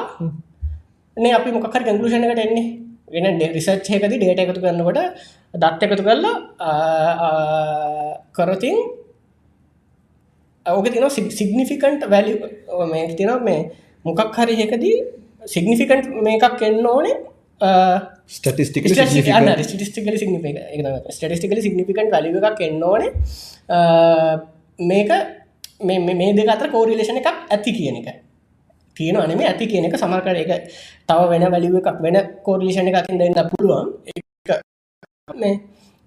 [1.17, 2.67] නේ අපි මොකර ගැංගලෂණකට එන්නේ.
[3.13, 5.01] වෙන රිසච්චයකති ඩේට එකතු කරන්නකොට
[5.55, 6.35] දත්ත එකතු කරලා
[8.37, 8.77] කරතින්
[10.67, 12.33] ඕක තින සිගනිිෆිකන්ට් වැලි
[12.93, 13.61] මේ තින මේ
[14.05, 14.97] මොකක් හරි එකදී
[15.47, 17.17] සිගනිිෆිකන්ට් මේකක් එන්න ඕනේ
[18.29, 23.11] ස්ටටිස්ටික ස්ටිස්ටිකල ස්ටිස්ටිකල සිගනිිකන්ට වැලි එකක් එන්න ඕනේ.
[24.79, 25.11] මේක
[25.89, 28.09] මේ දෙක අතර කෝරිලේෂන එකක් ඇති කියන එක.
[28.97, 30.53] තියෙන අනෙම ඇති කියන එක සමර්කර එක
[31.09, 32.17] තව වෙන වැලිුව එකක් වෙන
[32.47, 33.87] කෝරිලේෂන එකකින් දෙන්න පුළුවන්.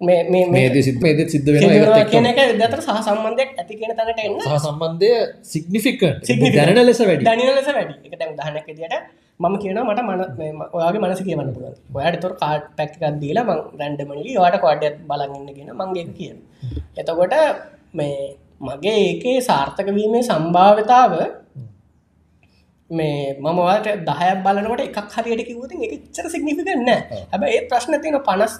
[0.00, 4.38] මේ මේ සිත් මේද සිද්ධ වෙන කියන එක දතර සහ සම්බන්ධයක් ඇති කියන තැනට එන්න.
[4.46, 5.10] සහ සම්බන්ධය
[5.52, 6.00] සිගනිිෆික
[6.56, 7.24] දැන ලෙස වැඩි.
[7.28, 7.94] දැන ලෙස වැඩි.
[8.06, 8.96] එක තැන් දහනක දිට
[9.40, 10.20] මම කියන මට මන
[10.76, 11.76] ඔයාගේ මනස කියවන්න පුළුවන්.
[11.98, 16.32] ඔයාට තොර කාඩ් පැක්කක් දීලා මං රැන්ඩමලි වාට කොඩ්ඩත් බලගන්නගෙන මංගේ කිය
[17.00, 17.34] එතකොට
[17.98, 18.14] මේ
[18.60, 21.12] මගේ ඒකේ සාර්ථකවීමේ සම්භාවතාව
[22.90, 26.88] මේ මමවාට දහයක් බලනට එකක් හරියට කිවතින් එක චර සිගනිිකන්න
[27.32, 28.54] හැබ ඒ ප්‍රශ්න තියෙන පනස්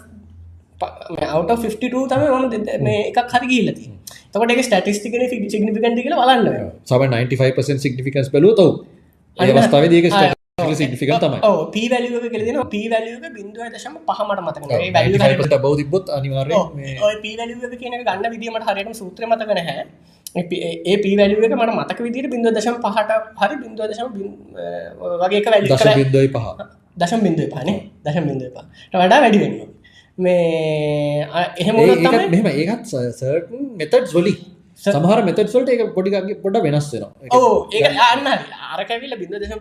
[1.31, 3.91] out 52 තම ම මේ එකක් හරි ගීලති
[4.33, 6.47] තකට ස්ටටිස්ටිකන සිගනිිකන්ට කියල බලන්න
[6.85, 10.34] සම 95% සිගනිිකන්ස් බලූ තව
[10.74, 11.38] සිග්නිෆිකන්ට් තමයි.
[11.74, 14.61] පී වැලියක කෙලෙන පී වැලියක බින්දුව දශම පහමට මතක
[15.59, 16.55] බව තිබොත් අනිවාර්ය
[17.03, 19.85] ඔය පී වැලියක කියන ගන්න විදිීමට හරියට සූත්‍ර මතකන හැ
[20.37, 24.09] ඒ පී වැලියක මට මතක විදිට බිඳුව දශම පහට හරි බිඳුව දශම
[25.22, 26.46] වගේක වැලි දශ බින්දයි පහ.
[26.96, 28.64] දශම් බිඳුව පානේ දශම් බිඳුව පා
[29.03, 29.57] වඩා වැඩි වෙන්න
[30.18, 31.27] මේ
[31.59, 31.77] එහෙම
[32.35, 34.35] මෙම ඒකත් සර්ටන් මෙතඩ් වලි
[34.79, 37.11] සමහර මෙතඩ්සල්ට එක පොඩිගගේ පොඩ වෙනස් වෙනවා.
[37.39, 38.27] ඕ ඒ අන්න
[38.69, 39.61] ආරකැවිල බිඳ දශම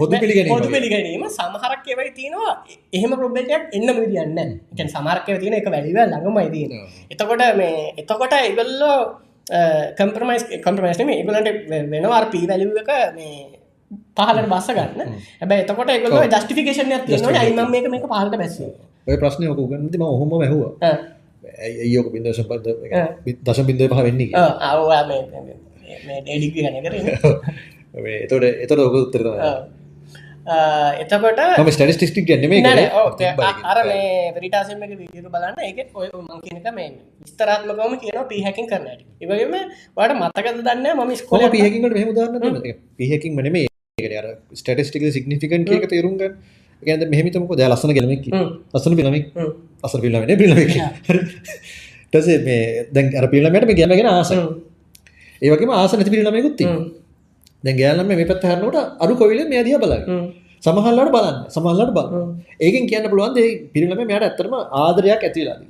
[0.00, 0.54] හොදු පිළිගැනීම.
[0.54, 2.54] හොදු පිළිගැනීම සමහරක් ඒවයි තියෙනවා.
[2.96, 6.72] එහෙම ප්‍රොබ්ලටයක් එන්න විදින්න එකන් සමාර්කය තියෙන එක වැලිව ළඟමයි තියෙන
[7.12, 8.98] එතකොට මේ එතකොට එගොල්ලෝ
[9.98, 11.50] කම්පරමයිස් කම්පරමයිස්ම ඒගලන්ට
[11.94, 13.36] වෙනවා පී වැලිව එක මේ
[14.18, 15.10] පහලට බස්ස ගන්න.
[15.40, 18.58] හැබැ එතකොට එකගොල ජස්ටිෆිකේෂන තියෙන අයිම මේක මේක පහලට බැස්ස
[19.08, 20.32] ඔය ප්‍රශ්නය ඔක ගන්නතිම ඔහොම
[22.12, 22.66] බින්ද සම්පද
[23.42, 24.30] දශ බින්ද පහ වෙන්නේ?
[24.34, 26.94] අවවා ඩෙඩික ගන කර
[27.96, 29.22] එතොට එතට ඔක උත්තර
[31.02, 32.66] එතකොට ස්ටටිස්ටික් ගැනීම
[33.64, 33.78] අර
[34.34, 35.54] පරිටාසම විදික බලන්න.
[35.60, 36.88] එක ඔය මංකිනක මේ
[37.20, 39.54] විස්තරාත්මකවම කියන පිහැකින් කරනට ඉවගේම
[39.96, 42.76] වට මතකද දන්න ම ස්කොල පිහකින්ට මෙහම දන්න.
[42.96, 43.66] පිහකින් මන මේ
[44.54, 46.18] ස්ටටිස්ටික සිගනිිකන් එක තේරුම්ග
[46.82, 48.26] ගැද මෙහමිතමක ද ලස්සන ගැලමක්
[48.74, 49.26] ලස්සන පිලමක්
[49.86, 50.54] අස පිල්ලමන පිල්ල
[52.12, 54.32] ටසේ මේ දැන් අර පිල්ලමට මේ ගැනගෙන ආස
[55.42, 56.64] ඒවගේ ආස නැති පිල්ලමකුත්ති
[57.64, 59.94] දැන් ගෑලම මේ පැත් හරනට අරු කොවිල මේ දිය බල
[60.62, 61.38] සමහල්ලට බලන්න.
[61.48, 62.06] සමහල්ලට බල
[62.60, 65.60] ඒකෙන් කියන්න පුළුවන් ඒ පිරිලම මෙයට ඇත්තරම ආදරයක් ඇතිලාද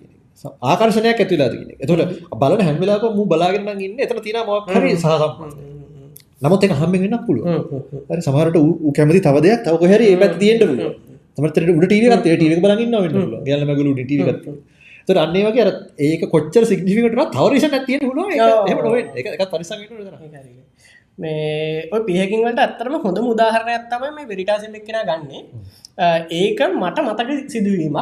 [0.64, 1.90] ආකර්ශනයක් ඇතිලාද එතට
[2.34, 5.32] බලන හැමිලාක මු බලාගෙන ඉන්න එතන තින මොක් හරි සහසම්
[6.42, 7.44] නමුත් එක හම්ම වෙන්න පුළුව
[8.08, 10.94] හරි සමහරට ඌ කැමති තව දෙයක් තව කොහරි ඒ පැත්ත තියෙන්න පුළුවන්
[11.36, 13.44] තමතරට උඩ ටීවී එකක් තියෙන ටීවී එක බලන් ඉන්නවා වෙන්න පුළුවන්.
[13.46, 14.46] ගෑල්ල මගලු උඩ ටීවී එකක්
[15.08, 15.70] ඒතර අන්න වගේ අර
[16.06, 18.30] ඒක කොච්චර සිග්නිෆිකන්ට් වුණා තව රීසන් එකක් තියෙන්න පුළුවන්.
[18.34, 19.14] ඒක එහෙම නොවෙන්නේ.
[19.18, 20.64] ඒක එකක් පරිස්සම් වෙන්න ඕනේ
[21.18, 25.42] මේ ඔය පිහකින් වලට ඇත්තරම හොඳ උදාහරණයක් තමයි මේ වෙරිටාසිල් එක්කෙනා ගන්නේ.
[26.40, 27.98] ඒක මට මතක සිදුවීමක්.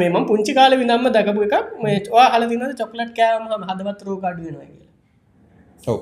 [0.00, 1.56] මේම පුංචි කාල විදම්ම දකපු එකක්.
[1.84, 4.90] මේ වා හල දිනද චොකලට් කෑම හදවත් රෝ කඩු වෙනවා කියලා?
[5.92, 5.98] ඔව්.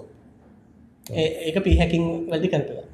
[1.47, 2.87] ඒක පිහැකින් වලදි කරපලා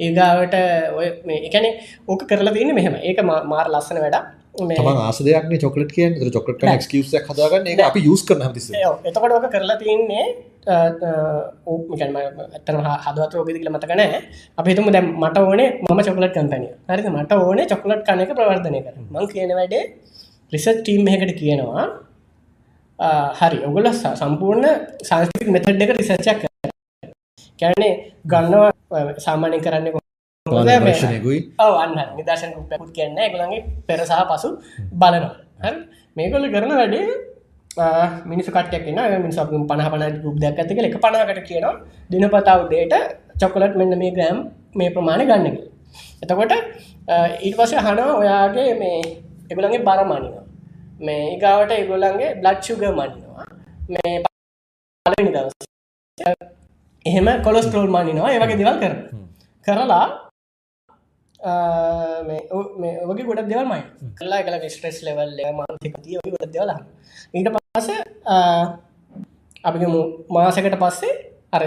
[0.00, 0.58] ඒගාවට
[0.98, 1.06] ඔය
[1.40, 1.72] එකනේ
[2.08, 2.98] ඕක කරලා තියන්න මෙහෙම.
[3.02, 4.18] ඒක මාර ලස්සන වැඩ
[4.98, 7.80] ආස දෙයක් චොකලට කිය චොකලට ක්ස්කස හදාගන්න.
[7.82, 8.42] අපි යුස් කරන
[9.04, 10.26] එතකොට ඕක කරලා තියන්නේ
[11.66, 14.02] ඕකම ඇතන හදවත් රෝගදි කියල මතකන
[14.58, 19.30] අපිතුම දැම් මට ඕනේ ම චොකලට කම්පැනිය හරි මට ඕනේ චොකලට් කනක ප්‍රවර්ධනය කර මං
[19.32, 19.84] කියන වැඩේ
[20.52, 21.86] රිසට් ටීම් එකට කියනවා
[23.40, 24.68] හරි ඔගොල සම්පූර්ණ
[25.02, 26.47] සංස්කෘතික මෙතඩ් එක රිසච්චක්
[27.60, 27.92] කැනේ
[28.24, 28.70] ගන්නවා
[29.24, 29.86] සාමානය කරන්න
[30.86, 34.48] ප්‍රශ්නයකුයි ඔව අන්න නිදර්ශන පැකුත් කියන්න එකළගේ පෙරසාහ පසු
[34.92, 35.34] බලනවා.
[36.16, 37.06] මේකොල කරන වැඩේ
[38.30, 41.74] මිනිස් කටයක්න මිනිසක් පහ පන ගුප්දයක් ඇතික එක පනාකට කියනවා.
[42.10, 42.94] දිනපතාවදේට
[43.40, 44.38] චොකලට් මෙන්න මේ ග්‍රෑම්
[44.74, 45.58] මේ ප්‍රමාණය ගන්නක
[46.22, 46.52] එතකොට
[47.40, 49.00] ඊට පස හනවා ඔයාගේ මේ
[49.50, 50.44] එගුලන්ගේ බරමානිනවා
[51.00, 53.46] මේ ඒගාවට එගොල්ලන්ගේ බ්ලඩ් ශුග මනිනවා.
[53.88, 54.14] මේ
[55.06, 56.57] පලනි දවස
[57.06, 58.94] එහෙම කොලොස්ටරෝල් මානිනවා ඒවගේ දෙවල් කර
[59.66, 60.06] කරලා
[63.06, 63.82] ඔගේ ගොඩ දෙවල්මයි
[64.14, 66.72] කල්ලා කල ස්ට්‍රෙස් ලෙවල් මාන්තික තිය ගොඩ දෙවල
[67.34, 67.88] ඊට පස
[69.64, 69.86] අපි
[70.30, 71.14] මාසකට පස්සේ
[71.52, 71.62] අර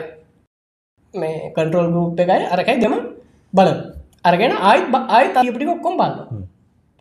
[1.13, 2.95] මේ කන්ට්‍රෝල් ගුප් එකයි අරකයි දෙම
[3.53, 3.69] බල
[4.23, 6.15] අරගෙන ආයිත් ආයි තපටි ඔක්කොම් බල්ල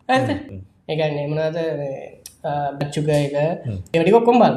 [0.09, 0.29] ඇත
[0.87, 1.57] එකන්න එමනාද
[2.77, 4.55] බච්චුක එක එවැටි ඔක්කොම් බල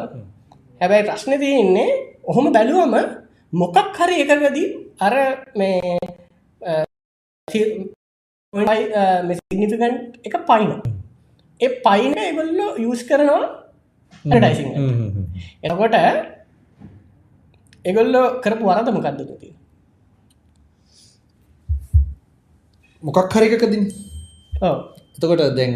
[0.80, 1.90] හැබැයි ප්‍රශ්න තියන්නේ
[2.24, 3.23] ඔහොම බැලුවම
[3.60, 4.68] මොකක් හරි එකගදී
[5.06, 5.14] අර
[5.58, 5.98] මේ
[9.38, 9.84] සිගනිිකන්්
[10.28, 10.70] එක පයින.
[11.60, 13.42] ඒ පයින එගොල්ලෝ යස් කරනවා
[14.24, 14.70] ටයිසිං
[15.64, 15.96] එතකොට
[17.90, 19.50] එගොල්ලෝ කරපු වරද මොකක්දති
[23.02, 23.84] මොකක් හරිකකදින්
[25.16, 25.74] එතකොට දැන්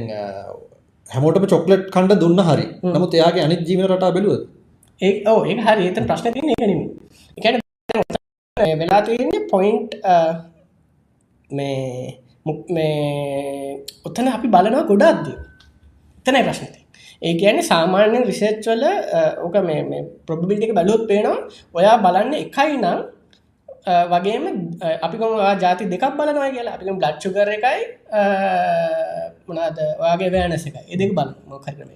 [1.10, 2.66] හැමෝටම චොක්ලට් කණ්ඩ දුන්න හරි.
[2.94, 4.34] නමුත් එයාගේ අනිත් ජීවන රටා බැලුව
[5.00, 5.82] ඒ ඒ හරි.
[5.86, 6.82] ඒත ප්‍රශ්න තින එකනීම
[7.38, 7.66] එකට
[8.78, 9.94] වෙලා තියන්නේ පොයින්ට්
[11.50, 12.18] මේ
[12.68, 15.28] මේ ඔත්තන අපි බලනවා ගොඩක්ද?
[16.26, 16.80] තනයි ප්‍රශ්නති
[17.22, 18.84] ඒ කියන්නේ සාමාන්‍ය රිසර්ච්වල
[19.44, 21.38] ඕක මේ ප්‍රබිලික බලුත් පේනවා
[21.74, 23.00] ඔයා බලන්න එකයි නම්
[24.12, 24.44] වගේම
[25.02, 26.74] අපිකොම ජාති දෙකක් බලනවා කියලා.
[26.76, 27.80] අපිකම බ්ලච්චුකර එකයි
[29.48, 31.90] මනාද ඔයාගේ වෑනස එක එදෙක බල මොකරන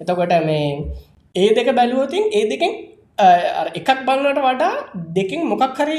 [0.00, 0.66] එතකොට මේ
[1.34, 2.72] ඒ දෙක බැලුවතින් ඒ දෙකෙන්
[3.18, 4.74] එකක් බලන්නට වඩා
[5.14, 5.98] දෙකින් මොකක් හරි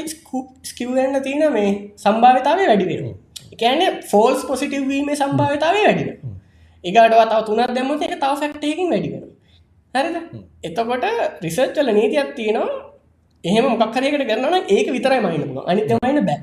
[0.64, 3.14] ස්කිවන්න තියෙන මේ සම්භාවිතාවේ වැඩිවෙන
[3.54, 6.10] එකන ෆෝල්ස් පොසිටව් වීමේ සම්භාවිතාවේ වැඩින
[6.84, 9.24] ඒගටවා තව තුනත් දැමත එක තව ෆැක්ටයකින් වැඩිවෙන
[9.94, 10.16] හරිද?
[10.62, 11.04] එතකොට
[11.40, 12.72] රිසර්ච්චල නීතියක් තියෙනවා.
[13.44, 16.38] එහෙම මොක්හරයකට කරන්න ඒක විතරයි මයින්න පුල අනිතමයින බෑ.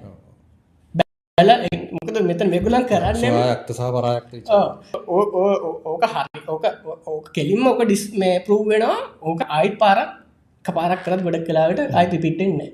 [1.38, 1.52] හල
[1.92, 4.32] මොකද මෙතන මෙගුලන් කරන්න ස්වායක්ත සහ පරායක්ත
[5.86, 6.40] ඕක හරි.
[6.48, 6.66] ඕක
[7.08, 9.00] ඕක කෙලින්ම ඕක ඩිස් මේ පරූ වෙනවා.
[9.22, 10.21] ඕක අයිත් පාරක්
[10.66, 12.70] කපාරක් කරත් ගොඩක් කලාවට අයි පිටෙන්නේ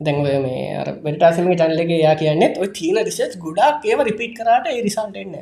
[0.00, 5.34] දැන්ව මේ බෙටාසම චන්ලගේ යා කියන්නෙත් ඔය තිීන රිසච් ගොඩක් ඒව රිපිට් කරට ඒ රිසල්ටෙන්න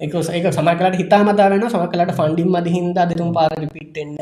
[0.00, 4.18] එක සමකලට හිතාමතා වෙන සමකලට ෆන්ඩිම් මද හින්ද දෙතුම් පාර රිපිට්ෙන්න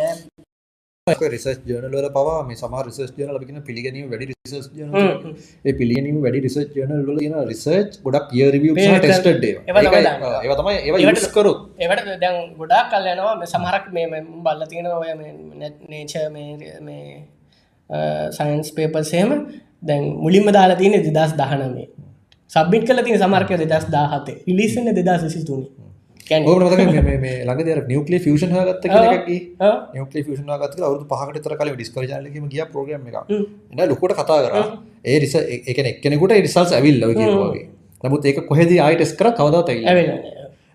[1.05, 4.93] රිසස් ජනල පවා මේ සම රිසස් ජනල ලබින පිළිගැනීම වැඩි රිසස් ජන
[5.65, 9.59] ඒ පිළිගැනීම වැඩි රිසච් ජනල් ල න රිසර්ච් ගොඩක් කිය රිවිය ටෙස්ට ඒව.
[10.61, 13.35] තමයි ඒවට කරු ඒවට දැන් ගොඩක් කල් යනවා.
[13.35, 15.11] මේ සමහරක් මේ බල්ල තියෙන ඔය
[15.91, 17.11] නේච මේ
[18.31, 19.35] සයින්ස් පේපර්සේම
[19.83, 21.89] දැන් මුලින්ම දාලා තියෙන දෙදස් දහනමේ
[22.51, 25.27] සබ්බිට කල තින සමර්කය දෙදස් දාහතේ ඉලිසන්න දෙදස්
[26.23, 28.85] විසිතුනි ලඟ නියකලේ ෆෂන් හගත්ත
[29.95, 33.17] නියකලේ ෆෂන් ගත් අවුදු පහකට තර කල ඩිස්කර ජලකම ගිය ප්‍රග්‍රම එක
[33.73, 34.55] එන්න ලොකොට කතා කර.
[35.05, 37.67] ඒ රිස එක එක්කෙනෙකුට රිසල්ස් ඇවිල් ලවගේ
[38.05, 39.79] නමුත් ඒක කොහෙද ආයිටස් කර කවදා තැ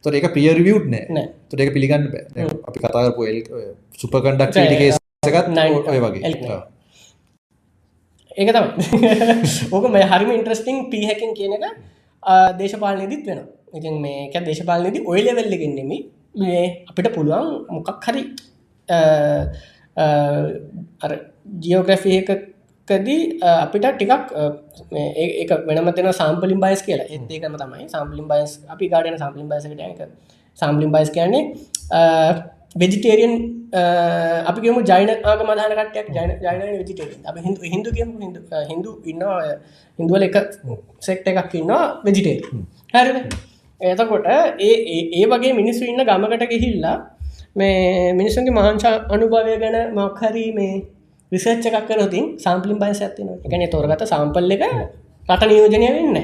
[0.03, 1.27] තොර ඒක පියරිවියුට් නෑ.
[1.49, 2.47] තොට ඒක පිළිගන්න බෑ.
[2.67, 3.43] අපි කතාරපු එල්
[3.97, 6.23] සුපකන්ඩක් ටිගේ සකත් නයි වගේ.
[8.37, 8.65] ඒක තම
[9.73, 11.63] ඕක මේ හරිම ඉන්ට්‍රස්ටිං පිහැකින් කියන එක
[12.59, 13.39] දේශපාලනයදිත් වෙන
[13.73, 15.97] ඉතින් මේක දේශපාලනයේදී ඔය ලෙවල්ලගෙන්නෙමි
[16.35, 18.23] මේ අපිට පුළුවන් මොකක් හරි
[21.63, 24.11] ජියෝග්‍රෆි එකකදී අපිට ටිකක්
[25.17, 27.07] ඒක වෙනමතන සම්පලින් බයිස් කියලා.
[27.09, 27.85] ඒකම තමයි.
[27.87, 30.01] සම්පලින් බයිස් අපි ගාඩන සම්පලින් බයිසකට එක.
[30.57, 31.43] සම්පලින් බයිස් කියන්නේ
[32.75, 33.33] වෙජිටේරියන්
[34.49, 38.91] අපි ගම ජයින ආග මධාන කටයක් ජන ජයන විජිටේරියන් අප හිදු හිදු කියම හිදු හිදු
[39.05, 39.37] ඉන්නවා
[39.99, 40.37] හිදුවල එක
[41.01, 42.37] සෙක්ට එකක් ඉන්නවා වෙජිටේ
[42.93, 43.23] හරි
[43.81, 44.25] එතකොට
[44.59, 44.73] ඒ
[45.13, 46.97] ඒ වගේ මිනිස්සු ඉන්න ගමකට ගිහිල්ලා
[47.55, 50.73] මේ මිනිස්සුන්ගේ මහන්ෂා අනුභවය ගැන මක්හරී මේ
[51.31, 54.63] විසච්ච එකක් කරතින් සම්පලින් බයි ඇත්තින එකන තොරගත සම්පල් එක
[55.29, 56.17] රට නියෝජනය වෙන්න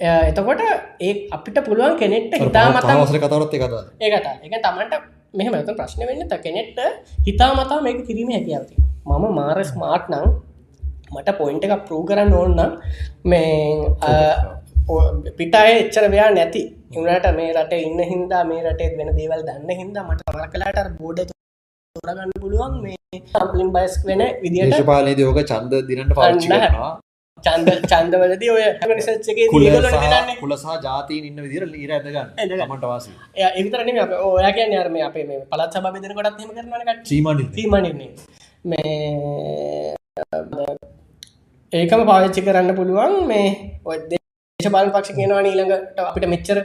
[0.00, 0.60] එතකොට
[1.00, 3.62] ඒ අපිට පුළුවන් කෙනෙක්ට හිතා මතාවසර කතරත් එක
[4.00, 4.94] ඒකත එක තමන්ට
[5.34, 6.78] මෙහම ඇත ප්‍රශ්න වෙන්න ත කෙනෙක්ට
[7.24, 8.74] හිතා මතා මේක කිරීම හැකියාවති
[9.06, 10.26] මම මාර ස්මාර්ට් නං
[11.12, 12.78] මට පොයින්ට එකක් ප්‍රූ කරන්න ඕන්න
[13.24, 13.52] මේ
[15.38, 16.62] පිටාය එච්චර වයා නැති.
[16.96, 21.20] එවනට මේ රට ඉන්න හින්දා මේ රටේ වෙන දේවල් දන්න හින්දා මට මර කලාට බෝඩ
[21.96, 22.78] තෝරගන්න පුළුවන්.
[22.84, 26.90] මේ සම්පලින් බයිස් වෙන විදිට පාලනය දෝක චන්ද දිනට පාච්චිනවා
[27.44, 29.46] චන්ද චන්දවලද ඔය රිසච්චගේ
[30.40, 33.08] කුලසා ජාතීන් ඉන්න විදිර ලීර ඇදගන්න මට වාස
[34.04, 38.10] අප ඔයා කිය අරම අපේ මේ පලත් සබ බෙදන කොටත් හෙම කරනට සීමන සීමනන්නේ.
[38.64, 39.94] මේ
[41.72, 43.14] ඒකම පාවිච්චි කරන්න පුළුවන්.
[43.30, 43.48] මේ
[43.84, 43.98] ඔය
[44.62, 46.58] දේශපාලන පක්ෂ කියනවා ඊළඟට අපිට මෙච්චර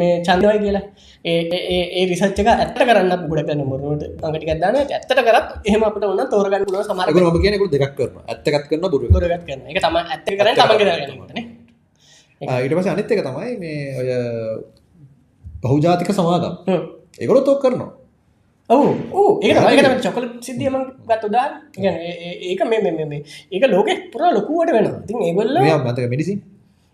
[0.00, 0.82] මේ චන්දවයි කියලා.
[1.30, 4.76] ඒ රිසච්චක ඇත්ත කරන්න ගොඩ කරන මුරුට අඟටික දන්න.
[4.96, 9.10] ඇත්තට කරත් එහම අපට ඔන්න තෝරගන්න පුල සමර ම කියනෙකු දෙක් කරන ඇත්තකත් කරන බුරු
[9.10, 10.70] ගත් කරන එක තම ඇත්ත කරන තම
[12.60, 14.08] ඊට පස අනිත් එක තමයි මේ ඔය
[15.64, 16.54] බහුජාතික සමාගම්
[17.18, 17.90] ඒකොල තෝ කරනවා.
[18.70, 20.78] ඔවු ඒ ඒකම චොකල සිද්ධියම
[21.10, 21.48] ගත් උදා
[22.46, 26.40] ඒක මේ මේ ඒක ලෝක පුර ලොකුවට වෙන තින් ඒගොල්ල මතක මිනිසින්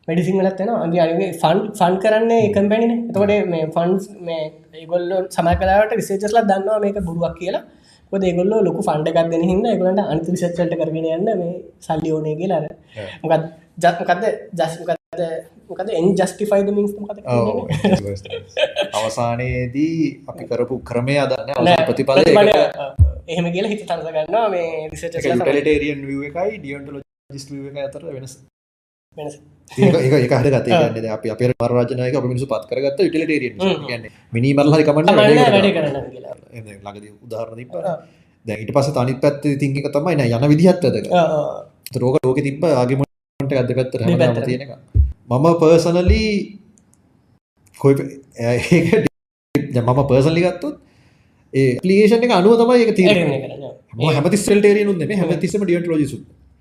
[0.08, 2.92] මඩිසින් වලත් වෙන අගේ අගේ ෆන් ෆන් කරන්න එකම් පැනින.
[3.00, 7.64] එතකොට මේ ෆන්ස් මේ ඒගොල්ල සමය කලාවට රිසේචස්ල දන්නවා මේක බුරුවක් කියලා.
[8.12, 12.34] කොද ඒගොල්ල ලොකු ෆන්ඩ එකක් දෙන හිද ඒගොලට අනිතු රිසච්චල්ට කරගෙන යන්න මේ සල්ලි ඕනේ
[12.38, 12.66] කියලාර
[13.22, 13.46] මොකත්
[13.78, 15.22] ජත්මකක්ද ජස්මකද
[15.68, 17.18] මොකද එන් ජස්ටිෆයිද මොකද
[18.98, 26.52] අවසානයේදී අපි කරපු ක්‍රමය අදන්න ප්‍රතිඵල එහෙම කියලා හිත තන්ස ගන්නවා මේ රිසච ටේරියන් එකයි
[26.58, 28.36] ඩියන්ටල ජිස්ට එක අතර වෙනස්
[29.16, 34.76] ඒක එක හට ගත ගන්න අප අප පරාජනයක අප මිනිසු පත් කරගත්ත ඉටලටේරිය ගන්න මිනිමරල
[34.80, 35.08] කමන්න
[36.76, 37.70] ලඟද උදාහරණ තිබ
[38.46, 41.06] දැ ඉට පස තනි පැත්ත තිංක තමයි යන විදිහත්තදක
[41.96, 44.00] රෝක ලෝක තිබ ආගමට අදගත්තර
[44.42, 44.70] තියෙන එක.
[45.28, 46.30] මම පර්සනලී
[49.76, 50.76] මම පර්සල්ලි ගත්තුත්
[51.52, 53.08] ඒ පලිේෂන් එක අනුව තමයි එක තිර
[54.10, 56.18] හැමති සෙල්ටේරියනු හැමතිසම ඩියට ලෝජිසු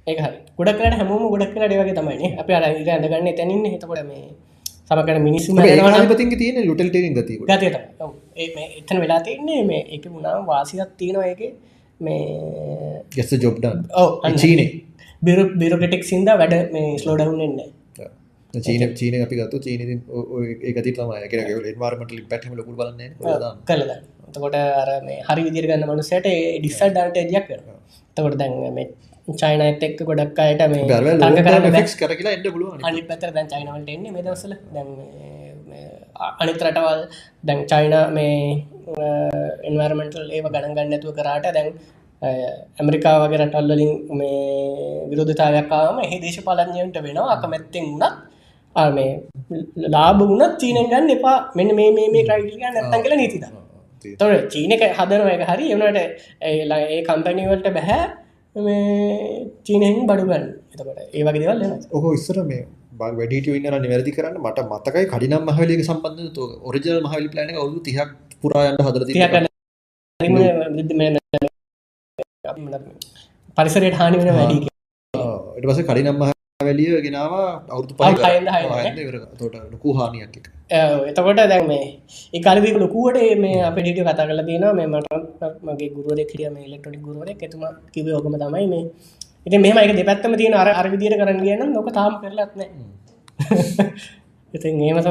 [0.08, 0.20] ඒක
[0.58, 4.26] ගොඩක් කරට හැමෝම ගොඩක් කරට වගේ තමයි අප අර ඇඳගන්න තැනින් හිතකොට මේ
[4.88, 5.56] සමකට මිනිස්සු
[6.12, 7.78] පති තියෙන ගති ගතයට
[8.80, 11.42] එතන වෙලා තියන්නේ මේ එක මුණම් වාසියක් තියෙනවා එක
[12.00, 14.70] මේ ගෙස්ස ජොබ්ඩන් ඕ චීනේ
[15.22, 17.58] බිරු බිරකටෙක් සින්ද වැඩ මේ ස්ලෝඩවුන් එන්න
[18.54, 19.82] චීන චීන අපි ගත්තු චීන
[20.64, 21.28] ඒකති තමයි.
[21.30, 23.12] කෙන වාර්මට පැටම ලොකු බලන්න
[23.66, 23.92] කලද
[24.34, 24.90] තකොට අර
[25.28, 27.64] හරි විදිරගන්න මනුසයට ඩිස්සල් ඩන්ට එජයක් කරන
[28.18, 28.88] තකොට දැන්
[29.28, 33.48] චයිනත් එක්ක ගොඩක් අයට මේ තඟ කරන්න ෙක්ස් කර කියලා එන්න පුළුව අනි පැතර දැන්
[33.48, 34.90] චයිනවලට එන්නේ මේ දවසල දැන්
[36.42, 37.02] අනිත් රටවල්
[37.44, 38.38] දැන් චයින මේ
[39.64, 41.70] එන්වර්මෙන්ටල් ඒව ගණන් ගන්න ඇතුව කරාට දැන්
[42.80, 44.38] ඇමරිකා වගේ රටල්ලින් මේ
[45.10, 48.16] විරෝධතාවයක්කාම එහි දේශපාලඥයන්ට වෙනවා අකමැත්තෙන් වුණත්
[48.96, 49.12] මේ
[49.88, 51.38] ලාබ වුණත් චීනෙන් ගන්න එපා.
[51.56, 53.46] මෙන්න මේ මේ ක්‍රයිටිය නැත්තන් කියල නීතිද
[54.20, 56.00] තොර චීනක හදනව එක හරි එනට
[56.44, 58.06] ඒ කම්පැනිවලට බැහැ
[58.56, 62.62] චීනයෙන් බඩුගන්න එතකට ඒ වගේ දෙවල් ඔහෝ ඉස්සර මේ
[63.00, 64.38] වැඩට ඉන්න නිවැරදි කරන්න.
[64.40, 69.04] මට මතකයි කඩිනම් මහවලක සම්බන්ධ ඔරිජල් මහවලි ප්ලන ඔදු තිහක් පුරායන්ට හදර
[73.58, 74.58] පරිසරයට හානි වෙන වැඩි
[75.66, 77.34] පස කඩිනම් මහවැලිය ගෙනාව
[77.70, 78.04] අවුතු පහ
[79.38, 82.00] තොට ලොකු හානියක් එක එතකොට දැන් මේ
[82.34, 85.10] ඒකාලදික ලොකුවට මේ අප ඩිට කතා කල තින මේ මට
[85.64, 88.86] මගේ ගුරුවර කිරිය මේ ඉලෙක්ට්‍රොනික් ගුරුවර එතුම කිව ඔකම තමයි මේ.
[89.46, 92.62] ඉති මෙම එක දෙපැත්තම තියෙන අර අරවිදියට කරන්න කියන නොක තාම කරලත්න
[94.54, 95.08] ඉති ඒමත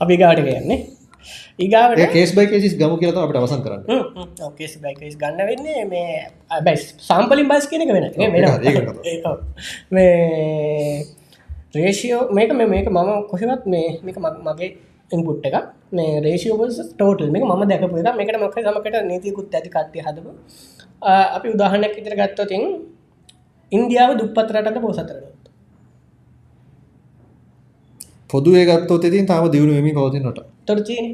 [0.00, 0.78] අපි ගාට කියන්නේ
[1.58, 3.82] ඒගාවට කේස් බයි කේසිස් ගම කියලත අපට අවසන් කරන්න.
[4.58, 6.08] කේස් බයිකස් ගන්න වෙන්නේ මේ
[6.66, 8.44] බැස් සාම්පලින් බස් කියනක වෙන වෙන
[9.90, 11.04] මේ
[11.74, 14.70] රේෂියෝ මේක මේ මේක මම කොහෙවත් මේ මේක මගේ
[15.10, 15.56] ඉන්පුට් එක
[15.92, 20.30] මේ රේෂියෝබස් ටෝටල් ම දැකපු එක මේකට මක සමකට නීතිකුත් ඇති කට්ටය හදපු.
[21.36, 22.62] අපි උදාහනයක් ඉතර ගත්තතින්
[23.72, 25.34] ඉන්දියාව දුප්පතරටද පෝසතරට
[28.30, 31.06] පොදුවේ ගත්තොත් ඉතින් තාම දියුණු වෙමින් පවතිනට තොරචීන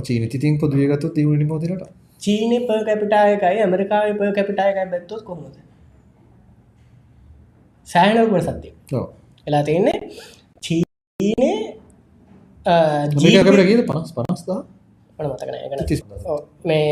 [0.00, 1.86] චීන ඉතින් පොදුවේ ගත්තොත් දියුණු වෙමින් පවතිනට
[2.20, 5.65] චීනය පර් කැපිටායකයි ඇමරිකාව පර් කැපිටායකයි බැත්තොත් කොහොමද
[7.86, 8.72] සෑහනකුණ සත්‍යය.
[9.46, 9.98] එලා තියන්නේ
[10.64, 11.58] චීනේ
[13.22, 14.60] ජීකට පනස් පනස්දා
[16.70, 16.88] මේ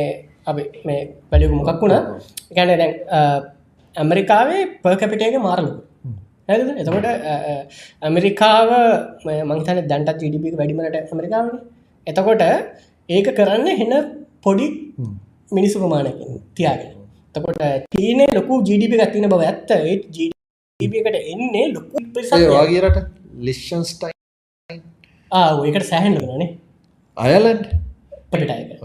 [0.47, 0.57] අප
[0.89, 2.03] මේ වැලියක මොකක් වුණා?
[2.57, 2.93] ගැන දැන්
[3.95, 5.73] ඇමරිකාවේ පර් කැපිටේක මාරලු
[6.49, 7.07] එතකොට
[8.03, 8.71] ඇමරිකාව
[9.51, 11.57] මංතන දැන්ටත් ජිඩිපික වැඩිමට ඇමරිකාවන.
[12.07, 12.43] එතකොට
[13.09, 13.93] ඒක කරන්න හෙන
[14.45, 14.69] පොඩි
[15.51, 16.93] මිනිස්සු ප්‍රමාණකින් තියාගෙන.
[17.35, 17.61] තකොට
[17.93, 19.71] තියනේ ලොකු ජිඩිපි ගත්තින බව ඇත්ත
[20.83, 22.97] ජිඩිපකට එන්නේ ලොකු වගේරට
[23.47, 24.13] ලිෂන්ස්ටයි
[25.31, 26.49] ආඒකට සෑහන්ඩ නේ.
[27.17, 27.67] අයලන්ඩ්
[28.31, 28.83] පටිටයක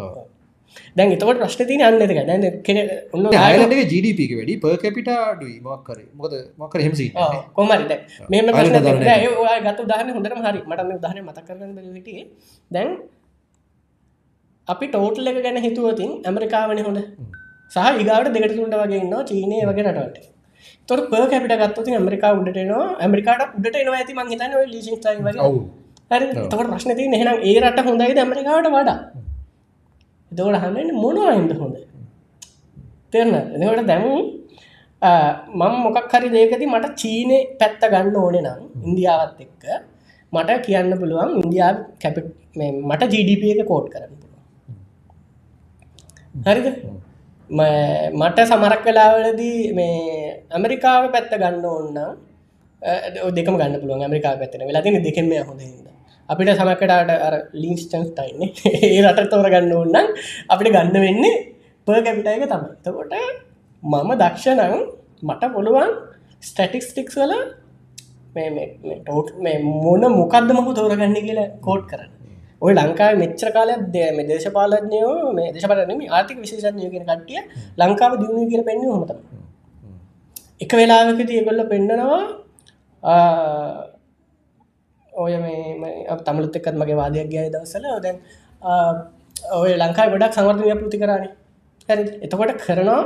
[0.97, 2.79] දැන් එතවට ප්‍රශ්න තින අන්න එක දැන් කෙන
[3.15, 4.59] ඔන්න අයලන්ගේ ජඩප වැඩි.
[4.63, 7.09] පර් කැපිට ඩුයි මක්කර මොකද මක්කර හෙමසි
[7.57, 7.91] කොමරිද
[8.33, 10.61] මෙම ගත දාහන හොඳට හරි.
[10.69, 12.21] මට මේ උදාහන මත කරන හිටිය.
[12.71, 12.89] දැන්
[14.67, 16.99] අපි ටෝටල් එක ගැන හිතුවතින් ඇමරිකාවන හොඳ.
[17.71, 20.35] සහ ඉගාවට දෙකට තුන්ට වගේ න්න චීනය වගේ රටවට
[20.89, 24.97] තොර ප කැපිට ගත්තුති ඇමරිකා උඩටනවා ඇමරිකාට උඩට එනවා ඇති මංහිතන ලිසින්
[25.27, 25.49] වගේ.
[26.11, 26.25] හරි.
[26.51, 28.97] තකට ප්‍රශ්න ති හෙනම් ඒ රට හොඳයි ඇමරිකාවට වඩා?
[30.31, 31.77] එතකොට හන්න මොනවායින්ද හොඳ?
[33.13, 34.11] තෙරන එකට දැමු
[35.59, 39.63] මං මොකක් හරි දේකති මට චීනය පැත්ත ගන්න ඕනේ නම් ඉන්දියාවත් එක්ක
[40.33, 41.71] මට කියන්න පුළුවන් ඉන්දයා
[42.03, 42.21] කැපි
[42.89, 44.43] මට ජඩප එක කෝඩ් කරන්න පුළුවන්.
[46.47, 46.67] හරිද
[47.49, 52.17] මට සමරක් වෙලාවලදී මේ ඇමරිකාව පැත්ත ගන්න ඕන්නම්
[53.33, 55.87] දෙකම ගන්න පුළුවන් ඇමරිකා පැත්තන වෙලාතින දෙකෙම හොඳහිද
[56.29, 58.41] අපිට සමකටට අර ලීස්ටන්ස් ටයින්න
[58.85, 60.13] ඒ රට තෝර ගන්න ඕන්නම්
[60.49, 61.35] අපිට ගන්න වෙන්නේ
[61.87, 63.13] පර් කැපිටයක තම තකොට
[63.83, 64.85] මම දක්ෂණං
[65.23, 65.91] මට පොළුවන්
[66.43, 67.33] ස්ටටික්ස්ටික්ස් වල
[68.99, 72.11] ටෝට් මොන මොකක්ද මහු තෝරගන්න කියලා කෝඩ් කරන්න.
[72.61, 77.41] ඔය ලංකාව මෙච්‍ර කාලයක් දේ මේ දේශපාලඥයෝ මේ දේශපාලනම ආර්ථික විශේෂඥයගෙන කට්ටිය
[77.79, 79.11] ලංකාව දියුණු කියල පෙන්න්න හොමත
[80.59, 82.23] එක වෙලාවකති ඒගොල්ල පෙන්න්නනවා
[85.13, 88.17] ඔය මේ තමලුත් එක්කත් මගේ වාදයක් ගය දවසල දැන්
[89.53, 91.31] ඔය ලංකායි ගොඩක් සමර්ධනය පෘති කරන්නේ
[91.89, 92.03] හැරි.
[92.21, 93.01] එතකොට කරනවා.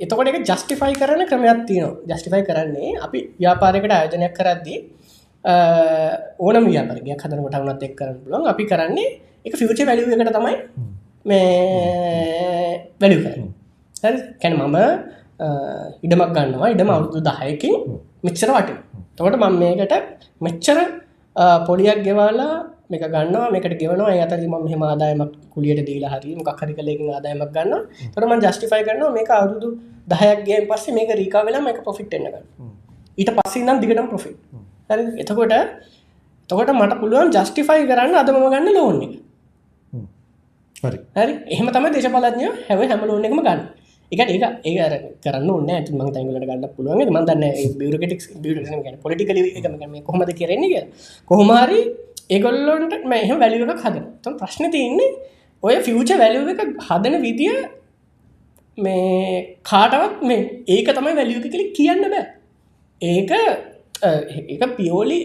[0.00, 1.94] එතකොට එක ජස්ටිෆයි කරන ක්‍රමයක් තියනවා.
[2.08, 4.78] ජස්ටිෆයි කරන්නේ අපි ව්‍යාපාරකට ආයෝජනයක් කරද්දී
[5.46, 9.08] ඕනම ව්‍යාපරගයක් හදනකොට වනත් එක් කරන්න පුලන් අපි කරන්නේ
[9.46, 10.54] එක ෆිවච වැලිුව එකට තමයි
[11.24, 13.48] මේ වැලිය කරන්න.
[14.02, 14.18] හරි?
[14.42, 14.76] කැන මම
[16.04, 16.72] ඉඩමක් ගන්නවා.
[16.74, 17.74] ඉඩම අවුදු දහයකින්
[18.26, 18.70] මෙච්චර වට
[19.18, 19.94] තොට මම මේකට
[20.40, 20.78] මෙච්චර
[21.68, 22.54] පොඩියක් ගෙවාලා
[22.90, 23.50] මේක ගන්නවා.
[23.54, 24.14] මේකට ගෙවනවා.
[24.26, 27.82] අතර ම මෙහම ආදායමක් කුලියට දීලා හරි මොක් හරි කලෙකින් ආදායමක් ගන්න
[28.14, 29.68] තොරම ජස්ටිෆයි කරනවා මේක අවුරුදු
[30.12, 32.44] දහයක්ගේ පස්සේ මේක රීකා වෙලා මේක පොෆිට් එන්නගන්න
[33.18, 35.54] ඊට පස්සේ නම් දිගටම පොෆිට් හරි එතකොට
[36.50, 39.14] තකොට මට පුළුවන් ජස්ටිෆයි කරන්න අදමම ගන්න ලෝන් එක.
[41.16, 41.34] හරි.
[41.46, 43.60] එහෙම තම දේශපාලඥය හැව හැම ලෝන එකම ගන්න.
[44.12, 47.44] එක ඒක ඒ කරන්න න්න ඇති මං තැන්ගලට ගන්න පුළුවන් මන්දන්න
[47.78, 48.20] බියරකටික්
[49.02, 49.40] පොලිටිකල
[50.06, 50.84] කොහමද කරන්නේ කිය
[51.30, 51.80] කොහොමාරි
[52.30, 55.10] ඒගොල්ලොන්ට මෙහම වැලිුවක් හදන තොන් ප්‍රශ්න තියන්නේ
[55.62, 57.56] ඔය ෆියච වැලිුව එක හදන විදිය
[58.78, 62.24] මේ කාටවත් මේ ඒක තමයි වැලියක කලි කියන්න බෑ.
[63.00, 63.30] ඒක
[64.02, 65.20] ඒක පියෝලි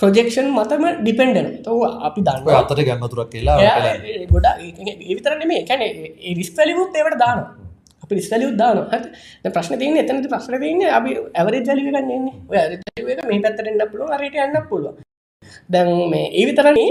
[0.00, 3.58] ප්‍රජෙක්ෂන් මතම ඩිපෙන්ඩන තව අපි දන්න අතට ගැන්නතුරක් කියලා
[4.28, 5.84] ගොඩා ඒවිතරන මේ කැන
[6.32, 7.40] රිස් වැලිමුත් ඒවට දාන
[8.02, 12.58] අපි ස්වැලි උද්දාන හට ප්‍රශ්න තියන එතනති ප්‍රශ්න තියන්න අපි ඇවරි ජලික ගන්නන්නේ ඔය
[13.12, 14.94] එක මේ පැත්තරෙන්න්න පුළුව අරයට යන්න පුළුව
[15.70, 16.90] දැන් මේ ඒ විතරන්නේ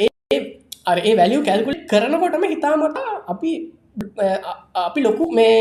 [0.00, 0.38] ඒ
[0.86, 3.52] අර ඒ වැලිය කැල්කුලි කරනකොටම හිතාමට අපි
[4.82, 5.58] අපි ලොකු මේ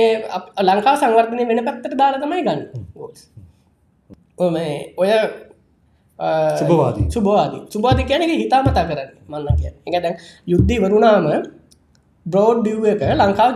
[0.63, 2.63] ලංකා සංවර්ධනය වෙන පැත්තට දාලා තමයි ගන්න
[4.37, 5.11] ඔය
[6.59, 10.15] සුභවාදී සුභවාදී සුභාධි කියනක හිතාමතා කරන්න මන්න කිය එක දැන්
[10.47, 11.27] යුද්ධී වරුණාම
[12.25, 13.49] බ්‍රෝඩ් ඩියව එක ලංකා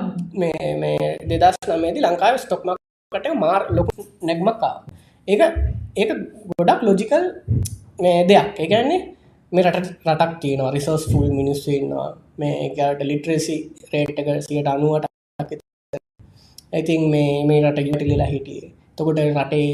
[1.32, 4.76] දෙදස් නමේති ලංකාව ස්ටොක්මකට මාර් ලොකු නැග්මක්කා
[5.28, 5.42] ඒක
[5.96, 6.12] ඒක
[6.52, 7.26] ගොඩක් ලොජිකල්
[8.00, 8.48] මේ දෙයක්.
[8.58, 9.02] ඒගන්නේ
[9.52, 12.10] මේ රට රටක් තියෙනවා රිසෝස් ෆුල් මිනිස්සන්නවා
[12.40, 13.58] මේ එකට ලිට්‍රසි
[13.92, 15.06] රේට්ක සියට අනුවට
[16.74, 18.72] ඇතින් මේ මේ රට ගටලිලා හිටියේ.
[18.96, 19.68] තකොට රටේ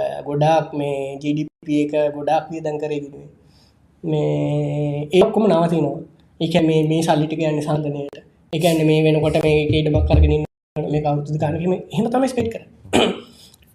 [0.00, 3.26] ගොඩාක් මේ ජඩප එක ගොඩාක් වියදන් කරයුතුේ
[4.04, 5.96] මේ ඒක්කොම නවතිනවා.
[6.40, 8.18] එක මේ මේ සල්ලිටික යන්න සන්ධනයට
[8.52, 10.34] එකන්න මේ වෙනකොට මේ කේට මක් කරගෙන
[10.76, 12.62] මේ කවුතු ගනකම හෙම තම ස්පෙට් කර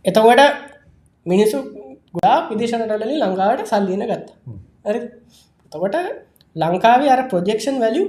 [0.06, 0.44] එතවට
[1.26, 1.58] මිනිසු
[2.14, 4.36] ගොඩා විදේශනටලි ලංකාවට සල්ලියන ගත්තා.
[4.86, 5.00] ඇ
[5.72, 5.98] තකොට
[6.56, 8.06] ලංකාවේ අර ප්‍රොජෙක්ෂන් වැලිය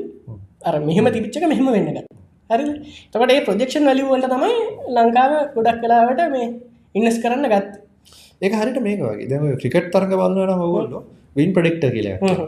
[0.65, 2.07] අර මෙහම තිබිච්චක මෙහෙම වෙන්න ගත්
[2.51, 2.65] හරි
[3.13, 4.55] තකට ඒ ප්‍රොජෙක්ෂන් වැලිය වලට තමයි
[4.97, 6.53] ලංකාව ගොඩක් කලාවට මේ
[6.95, 7.84] ඉන්නස් කරන්න ගත්
[8.45, 9.29] ඒක හරිට මේක වගේ.
[9.31, 11.01] දැම ක්‍රිකට් තරග බලන්න හොගොල්ල
[11.37, 12.47] වින් ප්‍රඩෙක්ට කියලා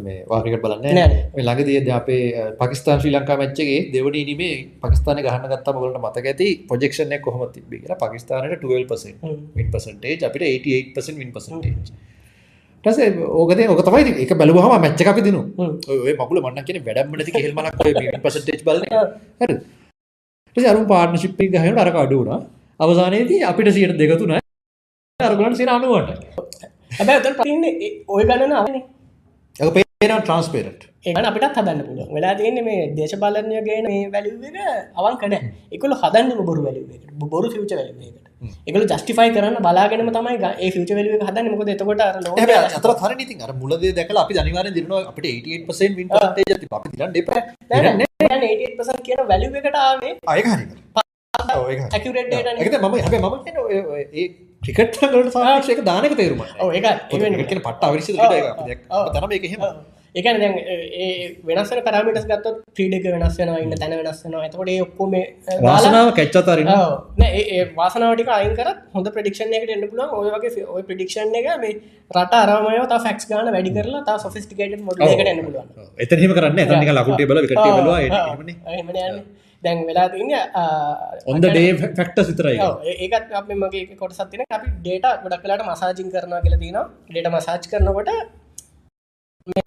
[0.00, 0.98] මේ වාකට බලන්න
[1.38, 2.24] ළඟද අපේ
[2.58, 7.80] පකිස්ාන් ශ්‍රී ලංකා මච්චගේ දෙවනි නිමේ පකිස්ාන ගහන ගත්තා ගලට මතක ඇති පොජෙක්ෂන කොහම තිබි
[7.80, 7.98] කියලා?
[8.02, 9.14] පකිස්ානට 12
[9.56, 11.72] වින් පසටේ අපිට 88 වින් පසටේ
[12.84, 12.98] ටස
[13.34, 15.40] ඕකද ඕක තමයි එක බැලුවහම මච්ච අපි දිනු.
[16.04, 18.78] ඔය මකුල මන්න කියෙන වැඩම්මට කෙල්මක් පසටේ් බල
[20.56, 22.30] හ අරු පාර්නශිප්පි ගහයට අරක අඩුවන
[22.80, 24.32] අවසානයේදී අපිට සියට දෙකතුන
[25.20, 26.08] අරගලන් සිර අනුවට
[26.92, 28.82] හැබැ ඔතන් පන්නේ ඔය ගණන අනේ
[29.76, 34.44] පේන ට්‍රන්ස්පේරට් ඒන අපිට හදන්න පුළුව වෙලා තියන්නේ මේ දේශපාලනය ගේන මේ වැලිුව
[34.98, 35.36] අවන් කන
[35.72, 41.24] එකකු හදන්නම බොරු වැලිුව බොරු ෆිච වැලිුවකට එකල ජස්ටිෆයි කරන්න බලාගෙනම තමයි ඒ ෆිච වැලිුව
[41.24, 41.50] හදන්න.
[41.54, 42.04] මොකද එතකොට
[42.76, 46.08] අතර හර නති අර මුලද දැකල අපි ජනිවාර දිරන අපට 88% වින්
[46.46, 47.28] ජති අපි දිරන්න එප.
[48.28, 50.66] 88% කියන වැලිුවකට ආවේ අයහරි
[51.38, 52.94] ඇකරට මම
[54.66, 59.62] ඒ ක්‍රිකට්ලට සාක්ෂයක දානක තේරුම ඒ පට අවිරිසි තනම එක හෙම
[60.14, 65.14] එකන ඒ වෙනස්සන කරමිටස් ගත්ත ්‍රීඩක වෙනස් වෙන ඉන්න තැන වෙනස් වෙන එතකොට ඔක්කොම
[65.62, 66.68] වාසනාව කැච්චතරන
[67.22, 72.34] ඒ වාසනාවටික අයිකර හොඳ ප්‍රඩික්ෂන් එකට එන්න පුලන් ඔය වගේ ඔය ප්‍රඩික්ෂන් එක මේ රට
[72.42, 75.66] අරමය තා ෆක්ස් ගන වැඩි කරලා තා සොෆිස්ටිකේට මොඩලකට එන්න පුලුවන්
[75.98, 77.58] එතනීම කරන්න එතනික ලකුටේ බල කට
[79.66, 80.32] දැන් වෙලා තින්න
[81.26, 82.58] ඔොන්ද ඩේ ෆක්ට සිතරයි
[82.96, 87.68] ඒකත් අප මගේ කොට සත්තින අපි ඩේට ගොඩක් කලාට මසාජින් කරන කියලා තින ඩේට මසාච්
[87.70, 88.10] කරනකොට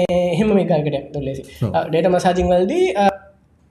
[0.09, 1.43] එහෙම මේකාකට තුල්ලෙසි
[1.87, 2.87] ඩේට මසාජිං වල්දී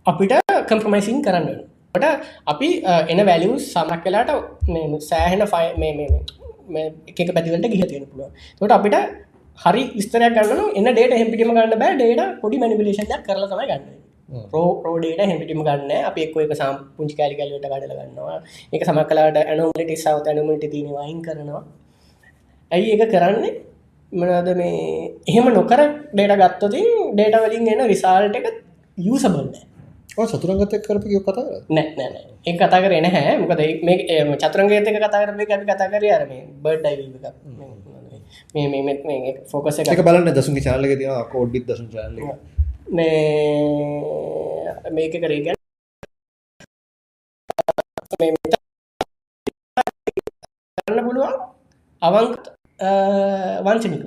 [0.06, 0.34] අපිට
[0.66, 1.48] කම්ප්‍රමයිසින් කරන්න
[1.94, 2.04] ට
[2.46, 2.68] අපි
[3.12, 4.30] එන වැලියු සමක් කලාට
[5.04, 5.66] සෑහෙන ෆයි
[7.12, 8.96] එක පැතිවලට ගිහ තියෙන පුළුව තොට අපිට
[9.58, 11.94] හරි ස්තරයක් ගන්න එන්න ඩේට හෙපිටිම ගන්න බෑ.
[11.94, 14.07] ඩේට පොඩි මනිිලේෂන් කරල තමයි ගන්න
[14.52, 15.92] රෝඩේට හැපිටිම ගන්න.
[16.02, 18.42] අප එක්ක එක සම් පුංචි කෑලි කලට ගඩල ගන්නවා.
[18.72, 21.62] එක සමක් කලාට ඇනෝමට සාවත ඇනමට තියෙන වයින් කරනවා.
[22.70, 23.54] ඇයි එක කරන්නේ?
[24.12, 25.80] මනද මේ එහෙම නොකර
[26.12, 28.46] ඩේට ගත්තතින් ඩේට වලින් එන්න රිසාල්ට එක
[28.98, 29.50] යසබන්න
[30.26, 35.66] සතුරගත කරපි කතා නෑ නෑ ඒ කතා කරන හැ මොකද මේ චතුරගේතක කතා කරම අපි
[35.66, 37.04] කතා කර අරම බඩ්ඩයි
[39.06, 42.16] මේ ෆෝකස එක බලන්න දසුන්ගේ චාලක තින කෝඩ්ඩි දසු චාල
[42.88, 45.56] මේ මේක කරේ ගැන
[50.78, 51.34] කරන්න පුළුවන්
[52.02, 52.34] අවංක
[53.64, 54.02] වංචනික.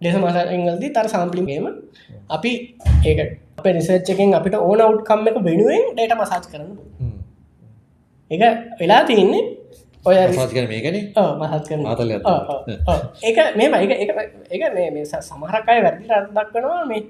[0.00, 1.66] ලෙස මසංගල්දී තර සාම්පලිගේම
[2.30, 2.52] අපි
[3.04, 3.18] ඒක
[3.58, 6.72] අප නිසච්චකෙන් අපිට ඕන අවට්කම් එක වෙනුවෙන් ඩේට මසාච් කරන්න
[8.30, 8.42] එක
[8.80, 9.42] වෙලා තියන්නේ
[10.04, 10.16] ඔය
[10.66, 10.96] මේකන
[11.40, 11.82] මහත් කරන
[13.22, 13.72] ඒක මේම
[14.50, 17.02] එක මේ සමහරකාය වැරදි දක්වනවා මේ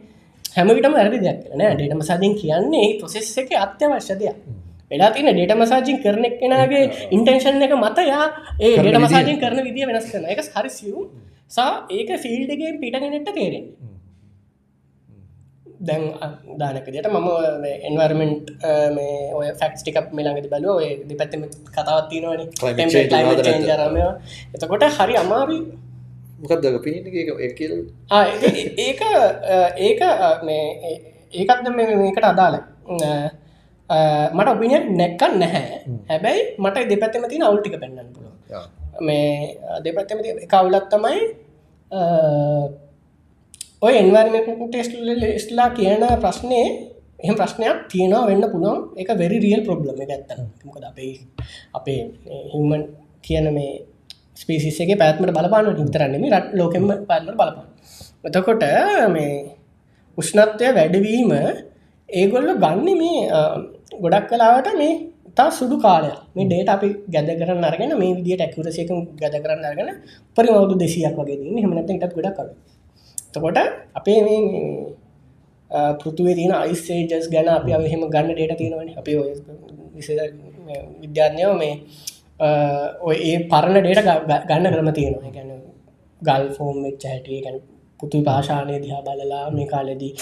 [0.56, 1.74] හැමවිටම වැරදි දෙයක් නෑ.
[1.76, 4.36] ඩේට මසාජින් කියන්නේ ප්‍රොසෙස් එක අත්‍යවශ්‍ය දෙයක්.
[4.90, 8.26] වෙලා තින ඩේට මසාජින් කරන එක්කෙනගේ ඉන්ටෙන්ෂන් එක මත යා
[8.60, 11.08] ඒ ඩේට මසාජින් කරන විදිිය වෙනස් කරන එක හරිසියු
[11.50, 13.66] සා ඒක ෆිල්ඩගේ පිටගෙනට තේරෙන්
[15.80, 16.02] දැන්
[16.58, 17.28] දානකදට මම
[17.88, 18.50] එන්වර්මෙන්ට්
[18.96, 20.76] මේ ඔය ෆක්ස් ටිකක් මෙලාඟති බලුව.
[20.76, 22.40] ඔය දෙපැත්තම කතාවත්තිනවන
[24.54, 25.56] එතකොට හරි අමාරු
[26.42, 27.50] මොකක්ද පිනි ඒක
[28.86, 29.00] ඒක
[29.86, 30.00] ඒක
[30.48, 30.64] මේ
[31.32, 32.54] ඒකත්ද මේකට අදාල
[34.36, 35.64] මට ඔපිනිය නැක්කන් නැහැ.
[36.10, 38.26] හැබැයි මට දෙපැත්තම තින අවුල්ටික පෙන්න්න පුල
[39.08, 39.26] මේ
[39.84, 40.18] දෙපැත්තම
[40.52, 41.18] කවුලත් තමයි
[43.86, 46.60] ඔය එන්වර්මට ටෙස්ටලා කියන ප්‍රශ්නය
[47.24, 48.80] එහම ප්‍රශ්නයක් තියෙනවා වෙන්න පුළුවන්.
[49.00, 51.14] එක වෙරි රියල් ප්‍රබ්ලම එක ඇත්තන මොකද අපේ
[51.78, 52.00] අපේ
[52.52, 52.82] හිමන්
[53.26, 53.72] කියන මේ
[54.36, 57.66] ස්පේසිගේ පැත්මට බලපාන හිතරන්නෙම රට ලෝකෙම පැත්මට බලපාන.
[58.24, 58.64] එතකොට
[59.14, 59.30] මේ
[60.18, 61.32] උෂ්ණත්වය වැඩවීම
[62.08, 63.20] ඒගොල්ල ගන්න මේ
[64.02, 64.92] ගොඩක් කලාවට මේ
[65.36, 69.90] තා සුඩු කාලය මේ ඩේට අපි ගැද කරන්න අරගෙන මේ විදිට ඇකුරසයක ගැද කරන්න අරගෙන
[70.36, 72.48] පරිමවුදු දෙසියක් වගේ දී හමනත ඉටත් ගොඩක් කර
[73.34, 73.58] තකොට
[73.98, 74.40] අපේ මේ
[76.00, 78.88] පෘතුවේ තියෙන අයිසේජස් ගැන අපි එහෙම ගන්න ඩේට තියෙනවන.
[79.00, 79.12] අපි
[81.02, 82.11] විද්‍යාඥයෝ මේ ඔය
[82.42, 84.06] ඒ පරණ ඩේට
[84.46, 85.32] ගන්න කරම තියෙනවා.
[85.32, 85.50] ගැන
[86.22, 87.60] ගල් ෆෝම් වෙච්ච හැටිය ගැන
[88.00, 90.12] පුතු භාෂානය දිහා බලලා මේ කාලෙදී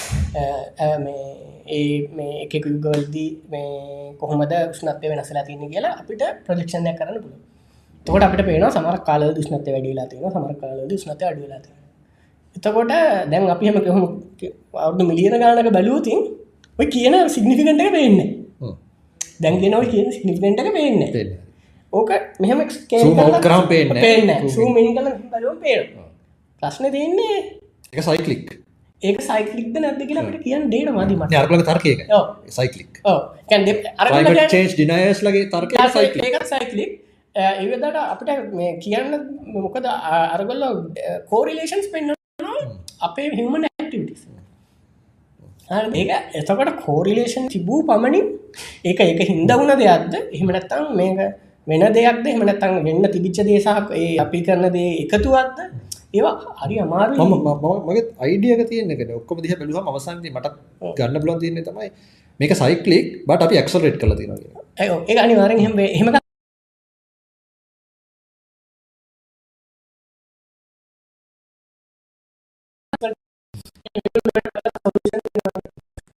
[1.68, 3.68] ඒ මේ එකක යුගවල්දී මේ
[4.20, 7.36] කොහොමද උෂ්නත්ය වෙනසලා තියන්න කියලා අපිට ප්‍රජක්ෂණය කරන්න පුළ
[8.06, 11.78] තොට අපට පේන සමර කාල දුෂ්නත්ය වැඩිලා තියෙන සමර කාල දුෂ්නත අඩුලා තියෙන
[12.56, 12.92] එතකොට
[13.30, 14.04] දැන් අපි හම කොහොම
[14.78, 16.20] අවුදු මිලියන ගානක බැලූතින්
[16.78, 18.18] ඔය කියන සිගනිිකටක පේන්න
[19.40, 21.30] දැන් කියනව කියන සිගනිිකටක පේන්න
[22.41, 22.61] මෙහම
[23.41, 25.82] කරම් පේන්න පේන්න සූමිනි කල බලුව පේර
[26.62, 27.36] ප්‍රශ්න තියන්නේ
[27.93, 28.51] එක සයිකලික්
[29.03, 32.01] ඒක සයිකලික්ද නැද කියලා අපට කියන්න ඩේට මදිම අරලක තර්කයක
[32.51, 32.93] සයිකලික්
[34.74, 36.99] ඩිනයස් ලගේ තර්ක සයිකලික්
[37.34, 39.11] ඒවදට අපට මේ කියන්න
[39.57, 40.64] මොකද අරගොල්ල
[41.30, 42.14] කෝරිලේෂන්ස් පෙන්න්න
[43.01, 44.24] අපේ හිමන ඇක්ටිවිටස්
[45.95, 48.26] ඒක එතකට කෝරිලේෂන් තිබූ පමණින්
[48.84, 50.14] ඒක එක හින්ද වුණ දෙයක්ද?
[50.34, 51.20] එහෙමනැත්තං මේක
[51.70, 55.58] වෙන දෙයක්ද එහෙමනැත්තං වෙන්න තිබිච්ච දේසාහක් ඒ අපි කරන දේ එකතුවත්ද
[56.12, 57.26] ඒවා හරි අමාරු
[57.84, 60.48] මගේ අයිඩියක තියනෙට ඔක්කොම දිහ බැලුව අවසන්ද මට
[60.96, 61.90] ගන්න බලන් තියන්නේ තමයි
[62.40, 64.32] මේක සයිකලික් බට අපි එක්සරේට් කල තින
[64.78, 66.08] ඒ අනිවාරෙන් හෙම හෙම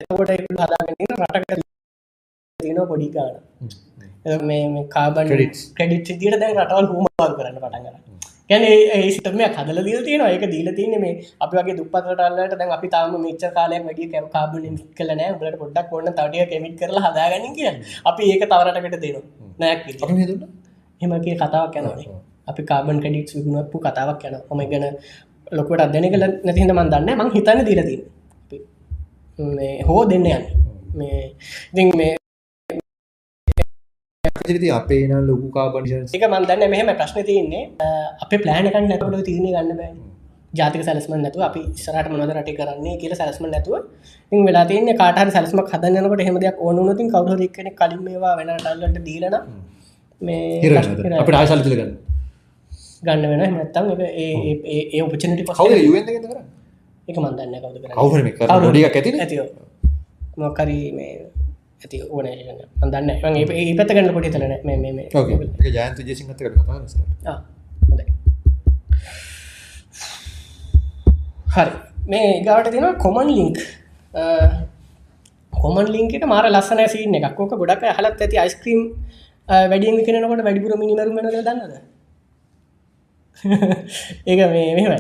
[0.02, 1.62] එතකොට හදාගෙන රටක
[2.60, 3.34] තියන පොඩි ගාන
[4.44, 8.14] මේ කාබන් ක්‍රඩිට් සිදිට දැන් රටවල් හුමල් කරන්න පටන් කර
[8.50, 12.88] ගැන ඒ සිතම කදල දීල තියෙන ඒක දීල තියන මේ අපි වගේ දුපත්ටල්ලට දැන් අපි
[12.90, 17.56] තාම මෙච්ච කාලයක් වැඩිය කැව කාබන කල නෑ බලට පොඩ්ඩක් ඔන්න තටිය කෙමික් කරලා හදාගන්න
[17.58, 17.70] කිය
[18.06, 19.24] අපි ඒක තවරටකට දෙනවා.
[19.60, 19.80] නෑක්
[21.02, 22.18] හෙමගේ කතාවක් යනනේ
[22.48, 24.86] අපි කාබන් කඩිට් විගුණක්පු කතාවක් යන හොම ගැන
[25.52, 28.00] ලොකට අදන කල නැතිහිද මන් දන්න මං හිතන්න දීලදී
[29.88, 30.46] හෝ දෙන්න යන්න.
[30.94, 31.24] මේ
[31.72, 32.14] ඉතින් මේ
[34.44, 37.64] අපේ න ලොකු කාබන් එක මන්දන්න මෙහම ප්‍රශ්න තියන්නේ.
[38.24, 39.94] අප ප්ලෑනකන් නැතුට තිරණ ගන්න බෑ.
[40.54, 43.76] ජාතික සැලස්ම නැතු අපි සරට මොනද රට කරන්නේ කියල සැලස්ම නැතුව.
[44.32, 49.36] ඉ වෙලා තියන්න කාට සැලස්ම හදන්නකට හෙමදයක් ඕනුනතින් කවුරක්න කලින් මේවා වෙන ටල්ලට දීලන
[50.22, 50.74] මේ
[51.22, 51.94] අපට ආසල්තිල ගන්න
[53.06, 55.60] ගන්න වෙන නැත්තම් ඒ උපචනට පස
[57.08, 57.18] එක.
[57.18, 57.78] මන්දන්න කවුද
[58.42, 59.48] කවුර ඇති ඇතිෝ
[60.38, 61.14] මොකරී මේ
[61.84, 62.28] ඇති ඕන
[62.84, 64.54] අදන්න ඒ පැත ගන්න පොටි තලන
[65.70, 66.42] ජයන්ත ජෙසිංහත
[71.54, 71.72] හරි.
[72.08, 73.58] මේ ගාට තින කොමන් ලිංක්
[75.54, 78.82] කොමන් ලින්කට මාර ලස්සන සින්න එකක්කෝක ගොඩක් හලත් ඇති අයිස්ක්‍රීම්
[79.48, 81.76] වැඩියම කෙනකොට වැඩිපුර මිනිමරුම දන්නද
[84.26, 84.94] ඒක මේ මෙම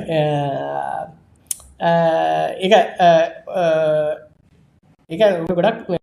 [2.60, 2.74] එක
[5.10, 6.03] එක ගොඩක්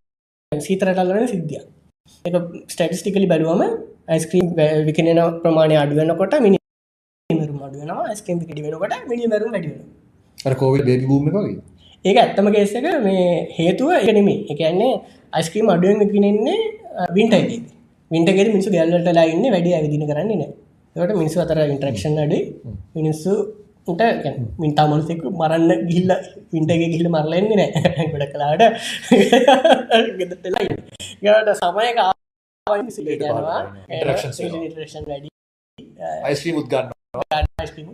[0.61, 1.63] සීතරටල්ලන සිද්ධිය
[2.25, 2.35] එක
[2.69, 3.63] ස්ටටිස්ටිකලි බැලුවම
[4.09, 4.49] ඇස්ක්‍රීම්
[4.87, 6.59] විකනෙන ප්‍රමාණය අඩුවන්නකොට මිනි
[7.31, 11.59] මරු අඩුවනවා ඇස්කම් පිටි වෙනකොට මිනිමරු වැඩියෙන කෝවිල් බේබි බූම වගේ?
[12.05, 14.93] ඒක ඇත්තම කේසක මේ හේතුව එකනෙමේ එකන්නේ
[15.33, 16.59] අයිස්ක්‍රීම් අඩුවෙන් විකිනෙන්නේ
[17.11, 17.65] වින්ටයිද
[18.11, 20.39] වින්ටගෙද මිනිසු ගැල්ලටලා ඉන්න වැඩි ඇවිදින කරන්නේ
[20.97, 22.43] නෑ ට මිනිස්සු අතර ඉන්ට්‍රක්ෂන් අඩේ
[22.95, 23.33] මිනිස්සු
[23.87, 24.03] උට
[24.59, 26.11] මින්තා මනසෙක මරන්න ගිල්ල
[26.53, 28.62] විින්ටගේ ගිල්ල මරලෙන්නේ නෑ ගොඩ කලාට
[30.18, 30.64] ගෙදටලා
[31.22, 31.99] ගට සමයක
[36.22, 36.91] අයිස්්‍රී මුත්ගන්න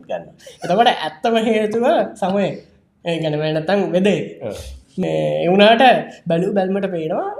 [0.06, 0.24] ගන්න.
[0.62, 2.46] එතකට ඇත්තම හේතුව සමය.
[3.04, 4.20] ගැනවනතං වෙදේ.
[5.42, 5.82] එවුනාට
[6.26, 7.34] බැලූ බැල්මට පේනවා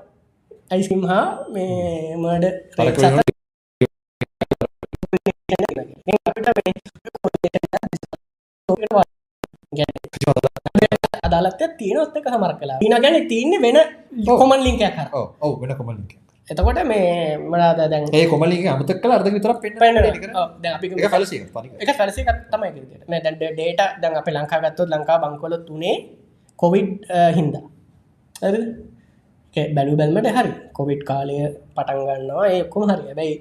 [0.70, 2.44] අයිස්කිම් හා මේ මඩ
[11.26, 13.78] අදාලත් තියෙනොත් එක සමර කලා න ගැන තියන්නේ වෙන
[14.40, 15.08] කොමන් ලිංක කර
[15.44, 15.98] ඔව වෙන කොමන්
[16.48, 18.04] එතකොට මේ මනාද දැන්?
[18.14, 19.96] ඒ කොමලින් අමතක් කල අර්ද විතර පෙන්
[20.98, 22.70] එක ෆලසි තමයි
[23.24, 25.96] දැන් ඩේට දැන් අප ලංකාගත්තොත් ලංකා බංකොල තුනේ
[26.58, 26.90] කොවිඩ්
[27.38, 27.64] හින්දා.
[29.76, 30.52] බැලු බැල්මට හරි.
[30.78, 31.36] කොවිඩ් කාලය
[31.76, 33.04] පටන් ගන්නවා ඒකොම හරි.
[33.10, 33.34] ඇබැයි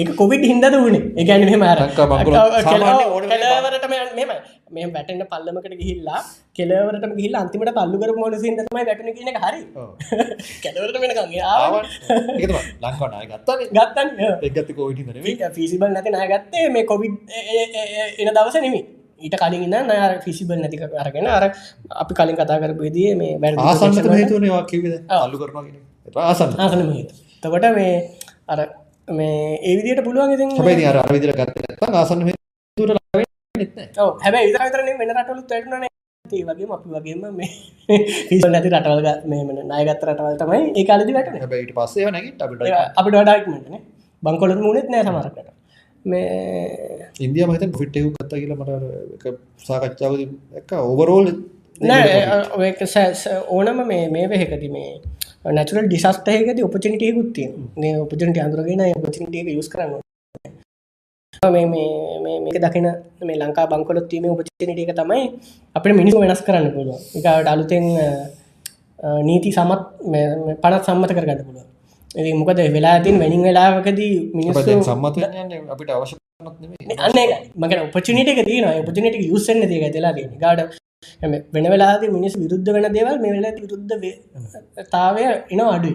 [0.00, 2.06] ඒක කොවිඩ් හින්දද වුණේ එකැන මෙම ලංකා
[4.70, 6.20] මෙම වැටෙන්න්න පල්ලමකට ගිහිල්ලා
[6.56, 9.60] කෙලවරට ගිල් අන්තිමට තල්ලුකර මොලසින් තමයි වැටන කියන හරි.
[10.64, 11.26] කෙලවරට වෙනකගේ
[12.84, 13.60] ලංකානාය ගත්තන.
[13.76, 14.08] ගත්තන්
[14.46, 17.14] එක්ගත්ත කෝවිටි නෙවෙයි ෆිසිබල් නැති නාගත්තේ මේ කොවිඩ්
[18.20, 18.82] එන දවස නෙමි
[19.20, 21.44] ඊට කලින් ඉන්න අර ෆිසිබල් නැතික අරගෙන අර
[21.96, 25.36] අපි කලින් කතා කරපුේදී මේ වැ ආසන්නත හේතුවනවා කිවද අල්ලු
[26.24, 26.54] ආසන්න.
[26.58, 27.10] ආසන මහිත
[27.42, 27.94] තකොට මේ
[28.48, 28.60] අර
[29.08, 32.22] මේ ඒවිදියට පුළුවන් ඉතින් හැබැයි අර අර විදිහට ගත්තේ නැත්නම් ආසන්න
[33.98, 34.10] ඔව්.
[34.22, 35.90] හැබැයි විතර වෙන රටවලුත් වැටුණානේ.
[36.24, 37.48] ඒ වගේම අපි වගේම මේ
[38.48, 42.42] නැති රටවල් ග- මේ ණයගත් රටවල් තමයි ඒ කාලෙදි වැටුනේ හැබැයි ඊට පස්සේ ඒවා නැගිට
[43.14, 43.80] වඩා ඉක්මනටනේ
[44.22, 45.48] බංකොලොත් මුණෙත් නෑ සමහරකට
[46.04, 46.28] මේ
[47.20, 48.84] හිතන්නේ ප්‍රොෆිට් එකක් ගත්තා කියලා මට අර
[50.56, 51.26] එක ඕවරෝල්
[53.48, 54.90] ඕනම මේ මේ වෙහෙකති මේ
[55.52, 59.98] නැචුරල් ඩිසස්ටහකද ඔපචනිටියකුත්තිය මේ ඔපචනට අඳුරගෙන ඔපචනිටියක යුස් කරන්න
[61.42, 62.86] මේක දකින
[63.22, 65.20] මේ ලංකා බංකොලොත්වීම උපචනිටියක තමයි
[65.76, 67.86] අපට මිනිසු වෙනස් කරන්න පුළුව එකට අලුතෙන්
[69.22, 69.82] නීති සමත්
[70.60, 71.64] පනත් සම්මත කරගන්න පුළුව
[72.14, 75.16] ඒ මොකද වෙලා තින් වැනින් වෙලාවකදී මිනිස්සු දැන් සම්මත
[75.70, 76.16] අපිට අවශ්‍ය
[77.56, 80.60] මක උපචනිටක තියන උපචනිටක යුස්සන්න තිය ඇතලා ගාඩ
[81.52, 83.92] වෙන වෙලාද මිනිස් විරුද්ධ වෙන දේවල් මේ වෙලා විරුද්ධ
[84.90, 85.92] තාවය එන අඩු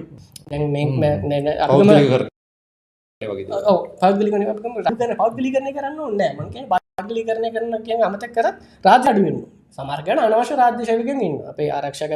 [3.21, 7.21] දැන් මේ අපම පෞද්ගලික කර ඒ වගේ පෞද්ගලි රගන පෞද්ගලි කරන කරන්න ඔන්න මක පාගලි
[7.23, 8.55] කරන කරන කිය අමතක් කරත්
[8.85, 9.37] රාජ අඩුවෙන්
[9.77, 11.37] සමර්ගන අනවශ්‍ය රාජ්‍යශයකෙන් ඉන්න.
[11.51, 12.13] අපේ ආරක්ෂක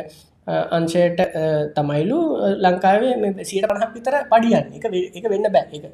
[0.77, 1.19] අංශයට
[1.77, 2.19] තමයිලු
[2.65, 4.67] ලංකාවේ මේ සියට පණහක් විතර පඩියන්න.
[4.77, 4.85] එක
[5.19, 5.65] එක වෙන්න බෑ.
[5.77, 5.85] එක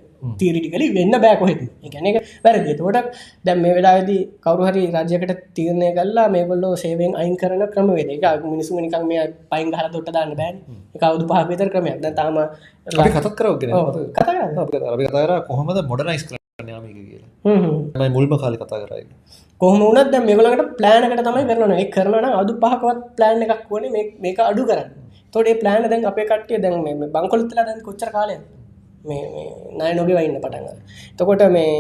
[0.42, 1.62] තීරිටිකලි වෙන්න බෑ කොහෙද?
[1.88, 2.76] එකන එක වැරදි.
[2.82, 3.10] තෝට
[3.48, 8.14] දැම් මේ වෙලාදී කවරුහරි රජයකට තීරණය කල්ලා මේගොල්ලෝ සේවෙන් අයින් කරන ක්‍රමවේද?
[8.16, 10.62] එක මිනිසු නිකන් මේ පයින් හර දොට දාන්න බෑන්.
[11.04, 11.98] කවුදු පහපිතර ක්‍රමයක්.
[12.22, 12.38] තාම
[13.16, 13.72] කතත් කරවගෙන
[14.18, 14.58] කතා කරන්න.
[14.64, 18.10] අපි අපි කතා කරා කොහොමද මොඩර්නයිස් කරන්න යාම කියලා.
[18.18, 19.02] මුල්ම කාලේ කතා කරා
[19.56, 23.86] ඒක කොහම වනත් දැ මේගලකට ප්ලෑනකට තමයි කරන එක කරන අදු පහකවත් ප්ලෑන් එකක් වන
[24.22, 24.90] මේක අඩු කරන්න.
[25.34, 28.36] තොඩේ ප්ලෑන දැන් අපේ කට්ටිය දැන් මේ බංකොලුත්තල දැන් කොච්චර කාලය
[29.06, 29.24] මේ
[29.78, 30.68] නය නොගේ වන්න පටන්ග
[31.18, 31.72] තකොට මේ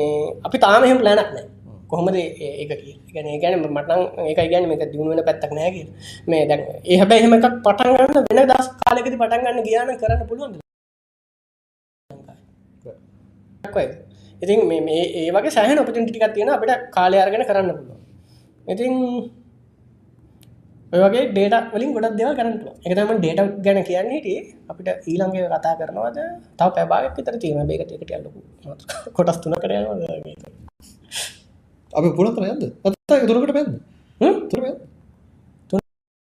[0.43, 1.45] අපි තාමහෙම ප්ලෑනක් නෑ
[1.89, 2.71] කොහොමද ඒක
[3.13, 5.86] ගැන ගැන මටන් ඒක ගැන මේක දියුණුවෙන පැත්තක් නෑගේ
[6.28, 10.61] මේ දැන් ඒ හැබැයි එහෙම එකක් පටන්ගන්න වෙන දස් කාලෙකති පටන්ගන්න ගියාන කරන්න පුළුවන්
[14.41, 17.99] ඉතින් මේ ඒ වගේ සෑහන ඔපචන් ටිකක් තියෙන අපිට කාලය අරගෙන කරන්න පුළුවන්.
[18.67, 18.93] ඉතින්
[20.91, 24.39] ඔය වගේ ඩේට වලින් ගොඩක් දෙව කරන්නට එක තම ඩේට ගැන කියන්න හිටිය.
[24.67, 26.17] අපිට ඊළඟගේ කතා කරනවාද?
[26.53, 28.39] තව පැබාගක් විතර තියෙන බේකට එකට අල්ලකු
[29.15, 29.95] කොටස් තුන කරයනවා
[31.93, 33.69] අපි පුලතර යද අත්තා තුරකට පැද
[35.69, 35.81] තුර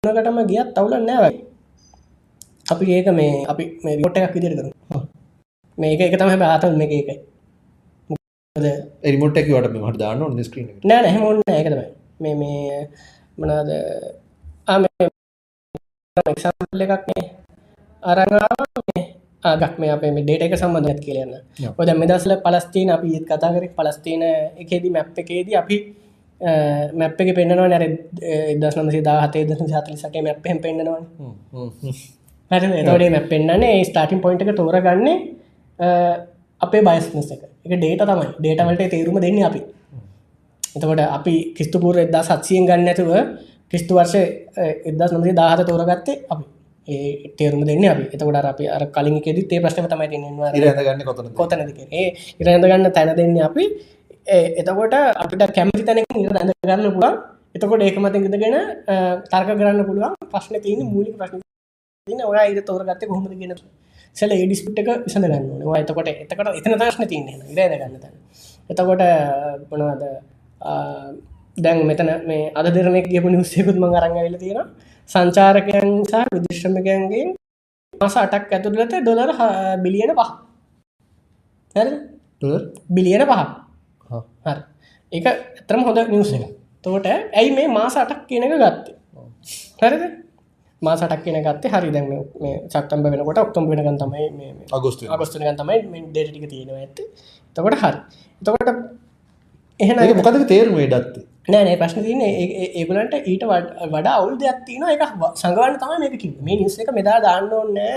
[0.03, 1.39] තුනකටම ගියත් තවුල නෑවයි
[2.67, 4.69] අපි ඒක මේ අපි මේ ොට එකක් විදිර කරු
[5.77, 7.15] මේක එක තම බාතල් මේ එකයි
[8.55, 11.79] එරිමොට්ක් වට මේ මට දාන්න ඕන ස්ක්‍රීන නෑ නැහෙම ඔන්න එකතම
[12.19, 12.77] මේ මේ
[13.37, 13.71] මනාද
[16.25, 17.23] එක්සම්පල් එකක් මේ
[18.03, 21.33] අරගා ගක් මේ අපේ මේ ඩේට එක සම්බන්ධත් කියලන්න.
[21.73, 24.23] ඔද මෙදසල පලස්තිීන අපි ඒත් කතා කර පලස්තිීන
[24.57, 25.79] එකේදී මැප් එකේදී අපි
[26.93, 27.85] මැප් එක පෙන්න්නවා නැර
[28.57, 31.01] දස් නමසේ දාහතේ දස සතලි සට මැප්හෙම පෙන්න්නනවා
[32.51, 35.17] හරි එතෝඩේ මැප් පෙන්න්නන්නේ ස්ටාටින් පොයින්ට තෝරගන්නේ
[36.61, 38.27] අපේ බයිස්නස එක එක ඩේට තමයි.
[38.39, 39.61] ඩේටවලට තේරුම දෙන්න අපි.
[40.75, 43.11] එතකොට අපි කිස්තුපූර එදදා සත්සියෙන් ගන්න ඇතුව
[43.71, 44.15] කිස්තු වර්ෂ
[44.89, 46.45] එදස් නමසේ දාහත තෝරගත්තේ අපි.
[46.87, 48.03] ඒ තේරුම දෙන්න අපි.
[48.13, 52.07] එතකොට අපි අර කලින් කෙදි ඒ ප්‍රශ්න තමයි ඇඳගන්න කොතන කොතනදක ඒ
[52.39, 53.63] ඉරඳ ගන්න තැන දෙන්න අපි.
[54.61, 54.93] එතකොට
[55.23, 57.15] අපිට කැමති තැනක ඉර ඇඳ ගන්න පුළන්
[57.55, 58.55] එතකොට ඒක මත ඉදගෙන
[59.31, 60.13] තර්ක කරන්න පුළුවන්.
[60.31, 61.41] ප්‍රශ්න තියන මූලික ප්‍රශ්න
[62.29, 63.55] ඔය ඉර තෝරගත්ත කොහොමද ගෙන
[64.15, 68.15] සැල ඒඩිස්පිට් එක විසඳ ගන්න ඕන එතකොට එතකට එතන ප්‍රශ්න තියන්න ඉරද ගන්න තැන.
[68.69, 69.03] එතකොට
[69.69, 70.03] පනවාද
[71.57, 74.69] දැන් මෙතන මේ අද දෙරනෙක් ගපු නිවස්සයකුත් මං අරංග වෙල තියෙන
[75.09, 77.25] සංචාරකයන් සහ විදිශ්‍රමකයන්ගේ
[77.93, 79.31] මාස අටක් ඇතුළට ඩොලර්
[79.83, 80.31] බිලියන පහ.
[82.89, 83.41] බිලියන පහ.
[84.45, 84.61] හරි.
[85.11, 86.45] ඒක ඇතරම හොඳ නිවස එක
[86.83, 88.95] තෝට ඇයි මේ මාස අටක් කියනක ගත්තේ?
[89.81, 90.03] හරිද
[90.81, 95.07] මාසටක් කියන ගත්තේ හරි දැන් මේ- මේ සක්තම්බ වෙනකොට ඔක්තොම් වෙනගන් තමයි මේ මේ අගෝස්තු
[95.09, 96.99] අගස්තුනගන් තමයි ඩේටික තියෙනවා ඇත්ත.
[97.55, 97.99] තකොට හරි.
[98.41, 98.69] එතකොට
[99.79, 101.15] එහෙන මොකද තේරුම ඩත්ත
[101.47, 102.21] නෑනේ ප්‍රශ්න තියන
[102.73, 105.03] ඒගලන්ට ඊට වඩ- අවුල් දෙයක් තියන එක
[105.35, 106.43] සංගවන්න තම මේක කිව්වේ.
[106.43, 107.49] මේ නිස් එක මෙදා දාන්න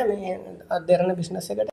[0.09, 0.39] මේ
[0.71, 1.71] අදරන බිස්නස එකට.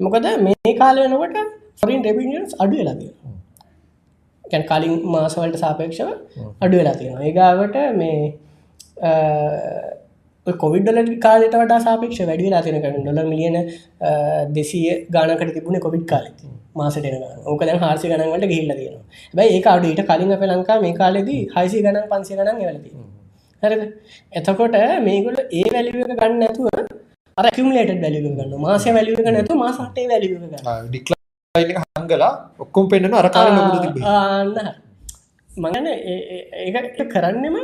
[0.00, 1.36] මොකද මේ කාල වෙනකොට
[1.76, 3.12] ෆොරින් රෙබිනියන්ස් අඩු වෙලාතිය
[4.44, 6.08] ගැන් කලින් මාසවලට සාපේක්ෂව
[6.60, 7.24] අඩු වෙලා තියෙනවා.
[7.24, 8.18] ඒගාවට මේ
[10.56, 13.58] කොවිඩ්ඩල කාලට වඩා සාපක්ෂ වැඩි ලාතින කරන ඩොල මිලියන
[14.52, 16.30] දෙසිය ගානකට තිබුණ කොවිඩ් කාලෙ
[16.74, 17.06] මාසට
[17.46, 18.98] ඕක දැන් හාසි ගනන්වට ගහිල්ල තියෙන
[19.34, 22.90] බැයි ඒ අඩු ඊට කලින් අප ලංකා මේ කාලෙදී හයිසි ගණන් පන්සිය ගණන් වැලති
[23.62, 23.82] හරද?
[24.32, 26.68] එතකොට මේගොල ඒ වැලික ගන්න නැතුව
[27.36, 33.86] අරකිමලට වැලික ගන්න මාසය වැලික නැතු මාසටේ වැලික ගන්න ඩික්ලා හංගලා ඔක්කොම් පෙන්න්න අරකාල ලොකුට
[33.86, 34.56] තිබ අන්න.
[35.50, 37.56] මගන ඒක කරන්නෙම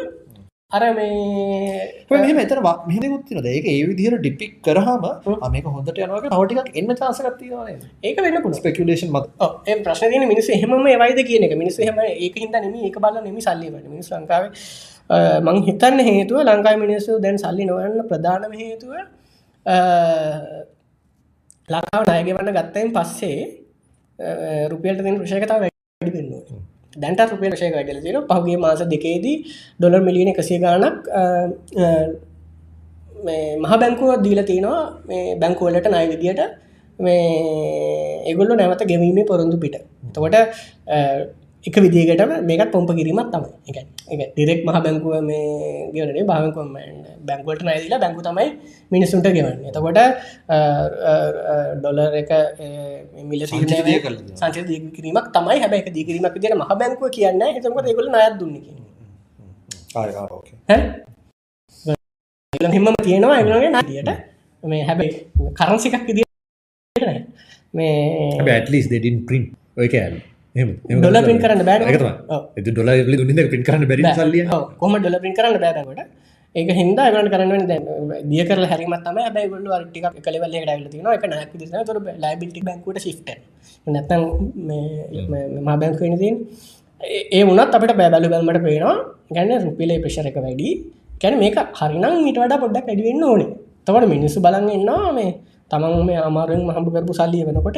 [0.73, 5.05] අර මේ මෙම එතර මෙහකුත්තින ඒක ඒ විදිහර ඩිපික් කරහම
[5.49, 9.27] මේක හොඳට යනක හටික් එන්න චාසකත්තිවන ඒක වෙන්න පුළ ස්පෙකුලේෂන් මත.
[9.65, 11.55] ඒ ප්‍රශ්න මිනිස හෙම වයිද කියන එක.
[11.55, 14.45] මිනිස හෙම ඒක හිද නෙම එක බල නෙමි සල්ලිවට මිනිස් ලංකාව
[15.45, 18.93] මං හිතන්න හේතුව ලංකායි මිනිස්සු දැන් සල්ලි නොවන්න ප්‍රධානම හේතුව
[21.69, 23.39] ලකාව නායගවන්න ගත්තයෙන් පස්සේ
[24.69, 26.56] රුපියල්ට දෙන ප්‍රශයකතාව වැඩි පෙන්නවා
[26.97, 29.37] දැන්ට රුපිය ශය වැඩල තින පහුගේ මාස දෙකේදී
[29.79, 31.11] ඩොලර් මිලියන එකසේ ගානක්
[33.63, 36.43] මහ බැංකුව දීල තියෙනවා මේ බැංකුවලට නය විදියට
[36.99, 39.77] මේ ඒගොල්ල නැවත ගෙවීමේ පොරොන්දු පිට.
[40.15, 40.37] තකොට
[41.67, 43.79] එක විදිගට මේකත් පොම්ප කිරීමත් තම එක
[44.35, 46.67] ඩිරෙක් මහ බැංකුව මේ ගවනේ භාවකුව
[47.29, 48.49] බැංකුවට නයිදිලා බැංකු තමයි
[48.93, 49.59] මිනිස්සුන්ට ගෙවන්න.
[49.69, 49.99] එතකොට
[51.81, 52.31] ඩොලර් එක
[53.31, 55.57] මිල සංච දීකිරීමක් තමයි.
[55.63, 57.43] හැබැ එක දීකිරීමක් දින මහ බැංකුව කියන්න.
[57.55, 58.55] හිතමට ඒගොල නයත් දුන්න
[62.77, 63.41] හිම තියෙනවා.
[63.43, 64.11] එගලගේ නදියට
[64.63, 65.13] මේ හැබැයි
[65.59, 66.31] කරන්සිකක් විදිට
[67.75, 67.97] මේ
[68.55, 69.45] ඇටලිස් දෙඩින් ප්‍රින්්
[69.77, 70.15] ඔය කෑල්
[70.57, 71.79] ඩොල පින් කරන්න බෑ
[72.67, 74.45] දුන්න පින් කරන්න බැරි සල්ලිය.
[74.83, 77.65] කොම ඩොල පින් කරන්න බෑකට ඒක හිද ගන කරන්න
[78.31, 83.31] දිය කර හැරිමත්ම බැයි ගොල්ල ටික කලවල ඩයිල තින එක තුර ලයිබිටි බැංකුට ශිට
[83.87, 84.23] නැතන්
[85.67, 86.37] මා බැංකුවෙන තින්
[87.37, 88.97] ඒ වනත් අපට බෑබැලු බැල්මට පේනවා.
[89.37, 90.71] ගැන්න රුපිලේ ප්‍රශර එක වැඩි.
[91.21, 93.51] කැන මේක හරිනම් මිට වඩ පොඩ්ඩක් වැඩිවෙන්න ඕනේ.
[93.87, 95.31] තවට මිනිස්සු බලන්න එන්නවා මේ
[95.71, 97.77] තමන් මේ අමාරුවෙන් මහඹ කරපු සල්ලිය වෙනකොට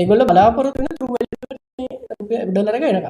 [0.00, 0.86] ඒගොල්ල බලාපොරොත්තුන
[2.48, 3.08] ඩොලරක එනක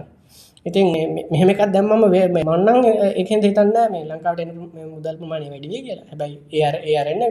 [0.66, 0.86] ඉතින්
[1.32, 2.78] මෙහෙමකත් දැම්මම වේ මන්නන්
[3.16, 4.50] එකෙන් හිතන්න මේ ලංකාවට
[4.92, 6.06] මුදල් ප්‍රමාණය වැඩිය කියලා.
[6.10, 7.22] හැබයි ඒ ඒ අරන්න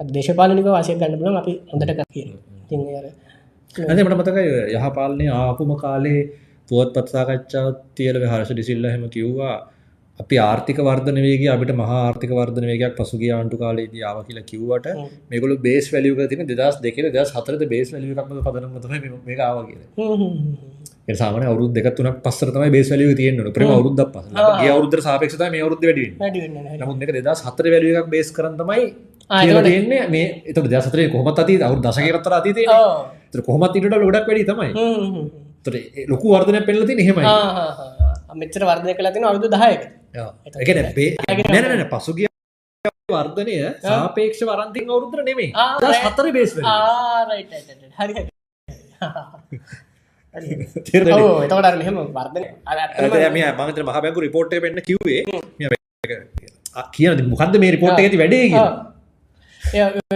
[0.00, 2.26] දේශපාලනික වාසය ගන්න බල අපි හොඳට කර කිය
[2.68, 2.74] ති
[3.82, 4.38] ඇමට මතක
[4.74, 6.20] යහපාලනය ආපුම කාලේ
[6.68, 9.56] පුවත් පත්සාකච්ඡාවත් තියල හර්ෂ ඩිසිල්ල හෙම කිව්වා.
[10.20, 14.86] අපි ආර්ථික වර්ධන වේගේ අපිට මහා ආර්ථික වර්ධන වේගයක් පසුගිය ආණ්ඩු කාලේදී ආව කියලා කිව්වට
[15.30, 19.88] මේගොල්ලෝ බේස් වැලියු එක තියෙන 2002 2004 බේස් වැලියු එකක්ම පදනම තමයි මේක ආව කියලා.
[21.08, 23.40] ඒ සාමාන්‍ය අවුරුදු දෙක තුනක් පස්සට තමයි බේස් වැලියු එක තියෙන්න.
[23.56, 24.46] ප්‍රේම අවුරුද්දක් පස්සේ.
[24.60, 26.22] ගිය අවුරුද්දට සාපේක්ෂව තමයි මේ අවුරුද්දේ වැඩි වෙන්නේ.
[26.22, 26.78] වැඩි වෙන්නේ.
[26.80, 28.84] නමුත් මේක 2004 වැලියු එකක් බේස් කරන් තමයි
[29.30, 32.68] කියලා තියෙන්නේ මේ එතකොට 2004 කොහොමත් අතීත අවුරුදු දශකයකට අතර අතීතේ.
[32.70, 33.10] ඔව්.
[33.26, 34.70] ඒතර කොහොමත් ඊට වඩා ගොඩක් වැඩි තමයි.
[34.78, 35.26] හ්ම් හ්ම්.
[35.58, 35.74] ඒතර
[36.12, 37.26] ලොකු වර්ධනයක් පෙන්නලා තියෙන්නේ එහෙමයි.
[37.26, 38.34] ආ ආ ආ.
[38.40, 39.54] මෙච්චර වර්ධනය කළා තියෙන අවුරුදු
[40.14, 41.48] 10ක.
[41.50, 42.28] නැන පසුගිය
[43.10, 45.50] වර්ධනය සාපේක්ෂ වරන්තින් අවුරුද්‍ර නෙමේ
[46.04, 46.52] හතර බේස්
[50.34, 52.44] එතකට මෙහම වර්ධන
[53.32, 55.20] මේ මගත මහබැකු රිපෝට්ය පෙන්න්න කිව්වේ
[56.92, 58.46] කියන මොකක්ද මේ රිපෝට් ඇති වැඩේ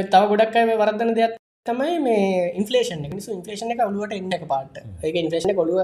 [0.07, 1.37] තව ගොඩක් අය වර්ධන දෙයක්
[1.67, 4.75] තමයි මේ ඉන්ෆලේෂන් නිසු ඉන්ෆලේෂන එක ඔලුවට එන්න එක පාට.
[5.03, 5.79] ඒක ඉන්ෆලේෂන කොළුව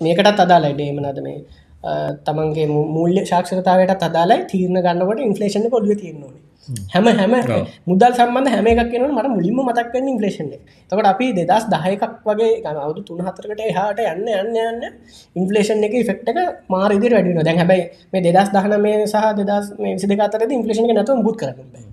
[0.00, 1.38] මේකටත් අදාලා ඩේමනද මේ?
[2.22, 6.48] තමන්ගේ මුල්ල ශක්ෂතාවට අදාලා තීරණ ගන්නවට ඉන්ෆලේෂන කොඩුව තියෙන්නවනේ
[6.88, 7.06] හැම.
[7.08, 7.34] හැම
[7.86, 10.50] මුදල් සම්බන්ධ හැම එකක් කියන මට මුලින්ම මතක්වන්න ඉන්ෆලේෂන්
[10.90, 14.82] තකට අපි දෙදස් දහයකක් වගේ අවුදු තුන් හතරකට එහාට යන්න යන්න යන්න
[15.36, 16.38] ඉන්ෆලේෂන් එක ෆෙක්ට එක
[16.68, 21.22] මාරදි වැඩින දැන් හැබයි මේ දෙදස් දහන මේ සහ දෙදස් මේ විසි දෙකතර ඉන්ෆලේෂන් නැතුව
[21.22, 21.86] බුත් කරන්න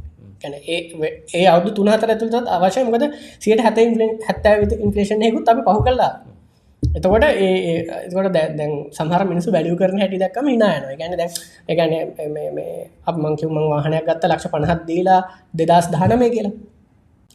[0.44, 3.06] ඒ අවු තුනහතර ඇතුළත් අවශ්‍ය මොකද
[3.40, 3.84] සියට හැත
[4.24, 6.14] හැත්තෑ ඉන්ෆලේෂන් හෙකුත් අපි පහු කල්ලා
[6.96, 11.14] එතකොට ඒකොට දැන් සහර මිනිසු බැලිය කරන හැටි දක්කම හිනායන ගැන
[11.70, 11.94] එකන
[13.06, 15.22] අප මංකිවම වාහනයක් ගත්ත ලක්ෂ පණහත් දීලා
[15.54, 16.54] දෙදස් දහනමය කියලා.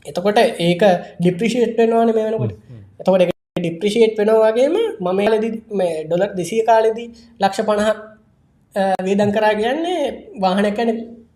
[0.04, 0.82] එතකොට ඒක
[1.18, 2.52] ඩිප්‍රිෂේට් වෙනවාන මේ වෙනකොට.
[3.00, 3.22] එතකොට
[3.56, 7.08] ඩිප්‍රිෂේට් වෙනවාගේම මම ලද මේ ඩොලර් දෙසිය කාලෙදී
[7.40, 7.98] ලක්ෂ පණහක්
[9.00, 10.00] වේදන් කරා කියන්නේ
[10.36, 10.90] වාහනැකැන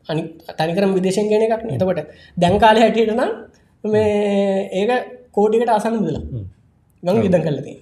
[0.09, 0.23] අනි
[0.55, 2.01] තනිකරම විදේශෙන් ගෙන එකක් එතකොට
[2.37, 3.31] දැන්කාල හැටියට නම්
[3.85, 4.09] මේ
[4.73, 4.91] ඒක
[5.33, 6.25] කෝඩිකට අසන්න මුදලා
[7.03, 7.77] ගං විදන් කලදී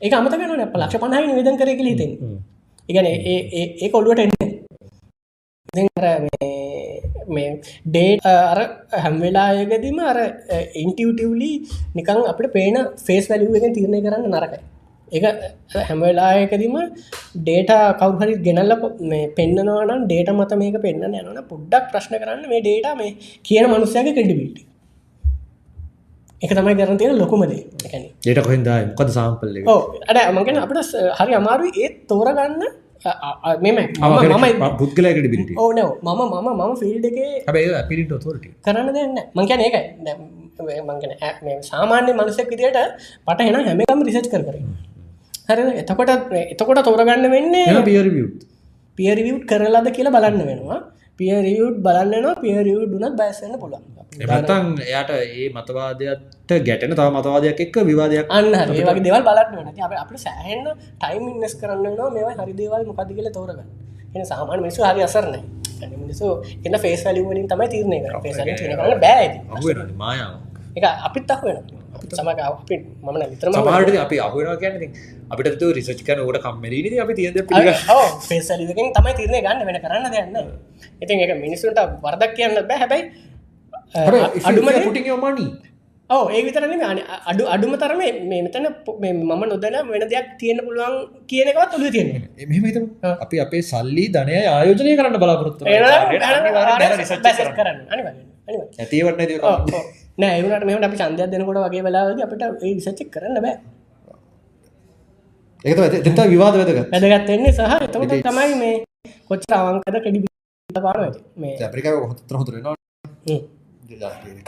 [0.00, 2.12] ඒ අමතකන ලක්ෂ පණහයි විදන් කර කල හිතෙන්
[2.88, 4.32] ඉගන ඒ කොල්ලුවට එන්න
[7.28, 7.50] මේ
[7.86, 8.60] ඩේට අර
[8.98, 10.18] හැම්වෙලායකදීම අර
[10.76, 11.50] ඉන්ටවටවලි
[11.96, 12.76] නිකං අපට පේන
[13.06, 14.60] ෆේස් වැලිුව එක තිරණය කරන්න නරකයි.
[15.12, 15.24] එක
[15.80, 16.76] හැමවෙලායකදීම
[17.38, 18.72] ඩේට කවහරි ගෙනල්ල
[19.06, 23.12] මේ පෙන්න්නනවනම් ඩේට මත මේක පෙන්න්න යනන පුඩ්ඩක් ප්‍රශ්න කරන්න මේ ඩේට මේ
[23.44, 24.62] කියන මනුස්සයගේ කෙඩිබිටි
[26.42, 27.62] එක තමයි කරන තියෙන ලොකුමදේ
[28.28, 29.64] ඒට කොහෙන්ද මොකද සාම්පල් එක?
[29.66, 29.80] ඕ
[30.10, 32.64] අඩ මගෙන අපට හරි අමාරු ඒත් තෝරගන්න.
[33.62, 33.78] මම
[34.80, 39.84] පුද්ගලයකට බිට ඕන මම මම මම ෆිල්ඩ එකේ හැබයි පිරිට තොරට කරන්න දෙන්න මංකන ඒකයි.
[40.88, 42.78] මංගෙන සාමාන්‍ය මනසක් විදියට
[43.26, 44.56] පට එන හැමකම් රිසච් කර කර.
[45.48, 46.10] හරි එතකොට
[46.44, 48.44] එතකොට තෝරගන්න වෙන්නේ පියරවියුත්
[48.98, 50.80] පියරිවියුට් කරලාද කියලා බලන්න වෙනවා
[51.18, 53.84] පියරියුට් බලන්නනවා පියරියුට් දුනත් බැස්සන්න පුළන්
[54.26, 59.94] එමතන් එයාට ඒ මතවාදයට ගැටන තව මතවාදයක් එක්ක විවාදයක් අන්න වගේ දෙවල් බලන්න වෙන අප
[59.96, 63.68] අපට සෑහන්න ටයිම් ඉන්නස් කරන්න නවා මේ හරි දේවල් මොකද කියල තෝරගන්න.
[64.14, 65.42] එන සාමාන මිසු හරි අසරනයි
[65.96, 66.26] මිනිසු
[66.64, 69.26] එන්න ෆේස් වැලිවලින් තමයි තීරණය කර බෑ
[69.96, 70.45] මායාව
[70.76, 71.58] එක අපිත් අහ වෙන
[72.16, 74.96] සමග අපිට මමන විතරම සමාට අපි අහුවෙන කියන්න
[75.32, 77.78] අපිට රිසච් කන ට කම්මරීනි අපි තියද පිළිග
[78.30, 80.50] පේසලිදකින් තමයි තිරණය ගන්න වෙන කරන්න දෙන්න
[81.02, 82.78] ඉතින් එක මිනිස්සුන්ට වරදක් කියන්න බෑ.
[82.82, 83.04] හැබැයි
[84.48, 85.48] අඩුම පුටින් යොමනී
[86.10, 86.82] ඕ ඒ විතරන
[87.30, 88.00] අඩු අඩුම තරම
[88.30, 88.66] මේ මෙතන
[89.02, 90.96] මම නොදන වෙන දෙයක් තියෙන පුළුවන්
[91.30, 92.52] කියනකවත් ඔලු තියෙන්නේ එම
[93.16, 95.62] අපි අපේ සල්ලි ධනය ආයෝජනය කරන්න බලාපොරොත්තු.
[98.78, 99.20] ඇතිවන්න.
[100.18, 103.56] නෑ ඒවනට මෙහට අපි චන්දයක් දෙනකොට වගේ වෙලාවද අපිට ඒ රිසච්චක් කරන්න බෑ.
[105.64, 108.74] ඒක දෙත විවාද වැදක වැදගත් වෙන්නේ සහ එතකොට තමයි මේ
[109.28, 110.24] කොච්චර අවංකද කෙඩි
[110.70, 112.74] පාන මේ අප්‍රිකාව හොතර හොතුරෙනවා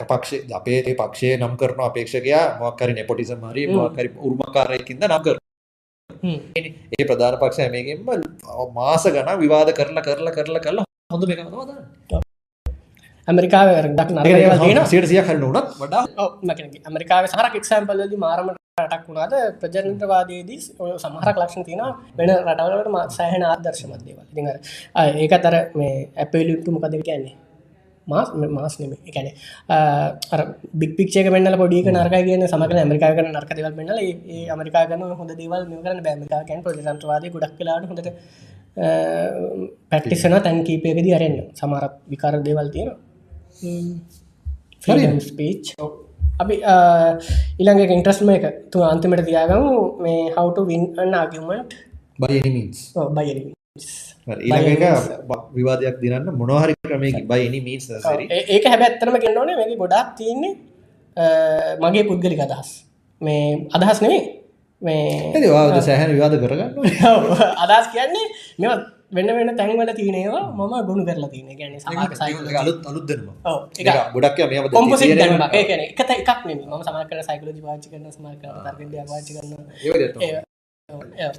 [0.03, 5.37] පක්ෂ අපේ පක්ෂය නම් කරන අපේක්ෂකයා මොක්කරි නෙපොටිසම් හරි මොක්කරි උරුමකාරයකින්ද නම් කර.
[6.57, 8.01] ඒ ප්‍රධාන පක්ෂ හැමගෙන්ම
[8.75, 12.28] මාස ගන විවාද කරලා කරලා කරලා කරලා හොඳ මේ කවද
[13.29, 13.67] ඇමරිකාව
[14.93, 16.05] සියට සිය කරන උනත් වඩා
[16.87, 18.47] ඇමරිකාව සහරක් එක්සම්පල්ලදි මාරම
[18.81, 19.33] රටක් වුණාද?
[19.61, 21.83] ප්‍රජනටවාදයේදී ඔය සමහරක් ලක්ෂණ තියෙන
[22.19, 24.25] වෙන රටවලට මා සෑහෙන ආදර්ශමත් දේවල්.
[24.33, 24.57] ඉතින් අර
[24.95, 27.35] ආ, ඒකත් අර මේ ඇපේලිට්ටු මොකද කියන්නේ?
[28.07, 29.27] මාස් මාස් නෙම එකන
[30.33, 30.41] අර
[30.75, 35.03] බික් පික්ෂක පෙන්නල පොඩික නරක කියන සමක ඇමරිකා කන නර්ක දෙවල් පෙන්නල ඒ අමරිකා ගන
[35.21, 38.09] හොඳ දේවල් මේ කරන බැමිකාකැන් ප්‍රජන්ත්‍රවාද ගොඩක් කලාට හොඳට
[39.91, 42.91] පැක්ටිසන තැන් කීපයකද අරන්න සමරත් විකාර දේවල් තියෙන
[45.21, 45.75] ස්පීච්
[46.39, 46.57] අපි
[47.61, 50.01] ඉළඟ ඉන්ට්‍රස්ම එක තු අන්තිමට තියාගමු.
[50.03, 50.83] මේ හවට වින්
[51.15, 51.73] ආගමට
[55.55, 58.25] විවාදයක් දිනන්න මොනහරි ක්‍රමයකි බයිනි සරි.
[58.47, 60.53] ඒක හැබැත්තරම ගෙන්න්නවන මේ ගොඩක් තියන්නේ
[61.83, 62.71] මගේ පුද්ගලික අදහස්.
[63.21, 64.23] මේ අදහස් නෙවේ
[64.83, 66.73] මේ සෑහන විවාද කරගන්න
[67.65, 68.27] අදස් කියන්නේ
[68.59, 68.67] මෙ
[69.13, 71.47] වෙන්න වෙන තැන්වල තියනේවා මම ගුණු කරලා තියන.
[71.51, 71.73] ගැන
[72.59, 73.23] අලුත් අලුත්දම
[74.15, 74.39] ගොඩක්
[75.91, 78.05] එකත එකක් ම සමකර සයිකලජි පාචි කරන
[78.67, 79.63] තර්ගදයක් පාචි කරන්න
[80.21, 80.45] ඒ-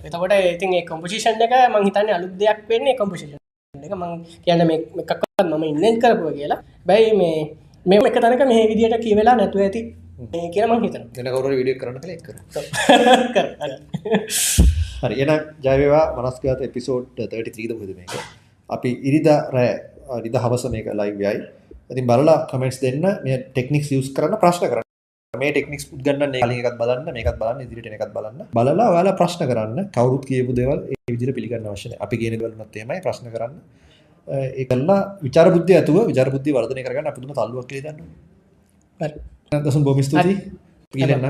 [0.05, 3.34] එතකොට ඉතින් කොම්පිෂන් එක මං හිතන්න අලුත් දෙයක් වෙන්නේ කොම්පිෂන්
[3.76, 3.93] එක.
[3.93, 4.11] මං
[4.43, 6.59] කියන්න මේ එකක්වත් මම ඉන්නෙන් කරපුව කියලා.
[6.86, 7.38] බැයි මේ
[7.86, 9.82] මෙම එක තනක මේ විදියට කියවෙලා නැතුව ඇති
[10.20, 12.36] කිය මං හිතන ගෙන කවර විඩිය කරන්න කළ කර
[13.36, 13.47] කර.
[15.03, 15.32] හරි එන
[15.65, 18.11] ජයවා මනස්කත එපිසෝඩ් 33 හද මේක?
[18.70, 19.72] අපි ඉරිදා රෑ
[20.26, 21.39] රිද හවස මේක ලයිවයයි
[21.91, 23.07] ඉතින් බලලා කමෙන්ට්ස් දෙන්න.
[23.24, 24.88] මේ ටෙක්නික් යස් කරන්න ප්‍රශ්න කරන්න.
[25.34, 28.47] මේ ටෙක්නික් ගන්න එකත් බලන්න මේකත් බලන්න ඉදිරිට එකත් බලන්න.
[28.57, 29.80] බලලා ඔයාලා ප්‍රශ්න කරන්න.
[29.95, 32.03] කවුරුත් කියපු දේවල් ඒ විදිහට පිළිගන්න අවශ්‍ය නැහැ.
[32.05, 33.59] අපි කියන දේවල් උනත් එහෙමයි ප්‍රශ්න කරන්න.
[34.28, 39.84] ඒ කල්ලා විචාර බුද්ධිය ඇතුව විචාර බුද්ධිය වර්ධනය කරගන්න අපිටම තල්ලුවක් කියලා දන්නවා හරි දසුන්
[39.84, 40.36] බොහොම ස්තුතියි
[40.93, 41.26] ඊළඟ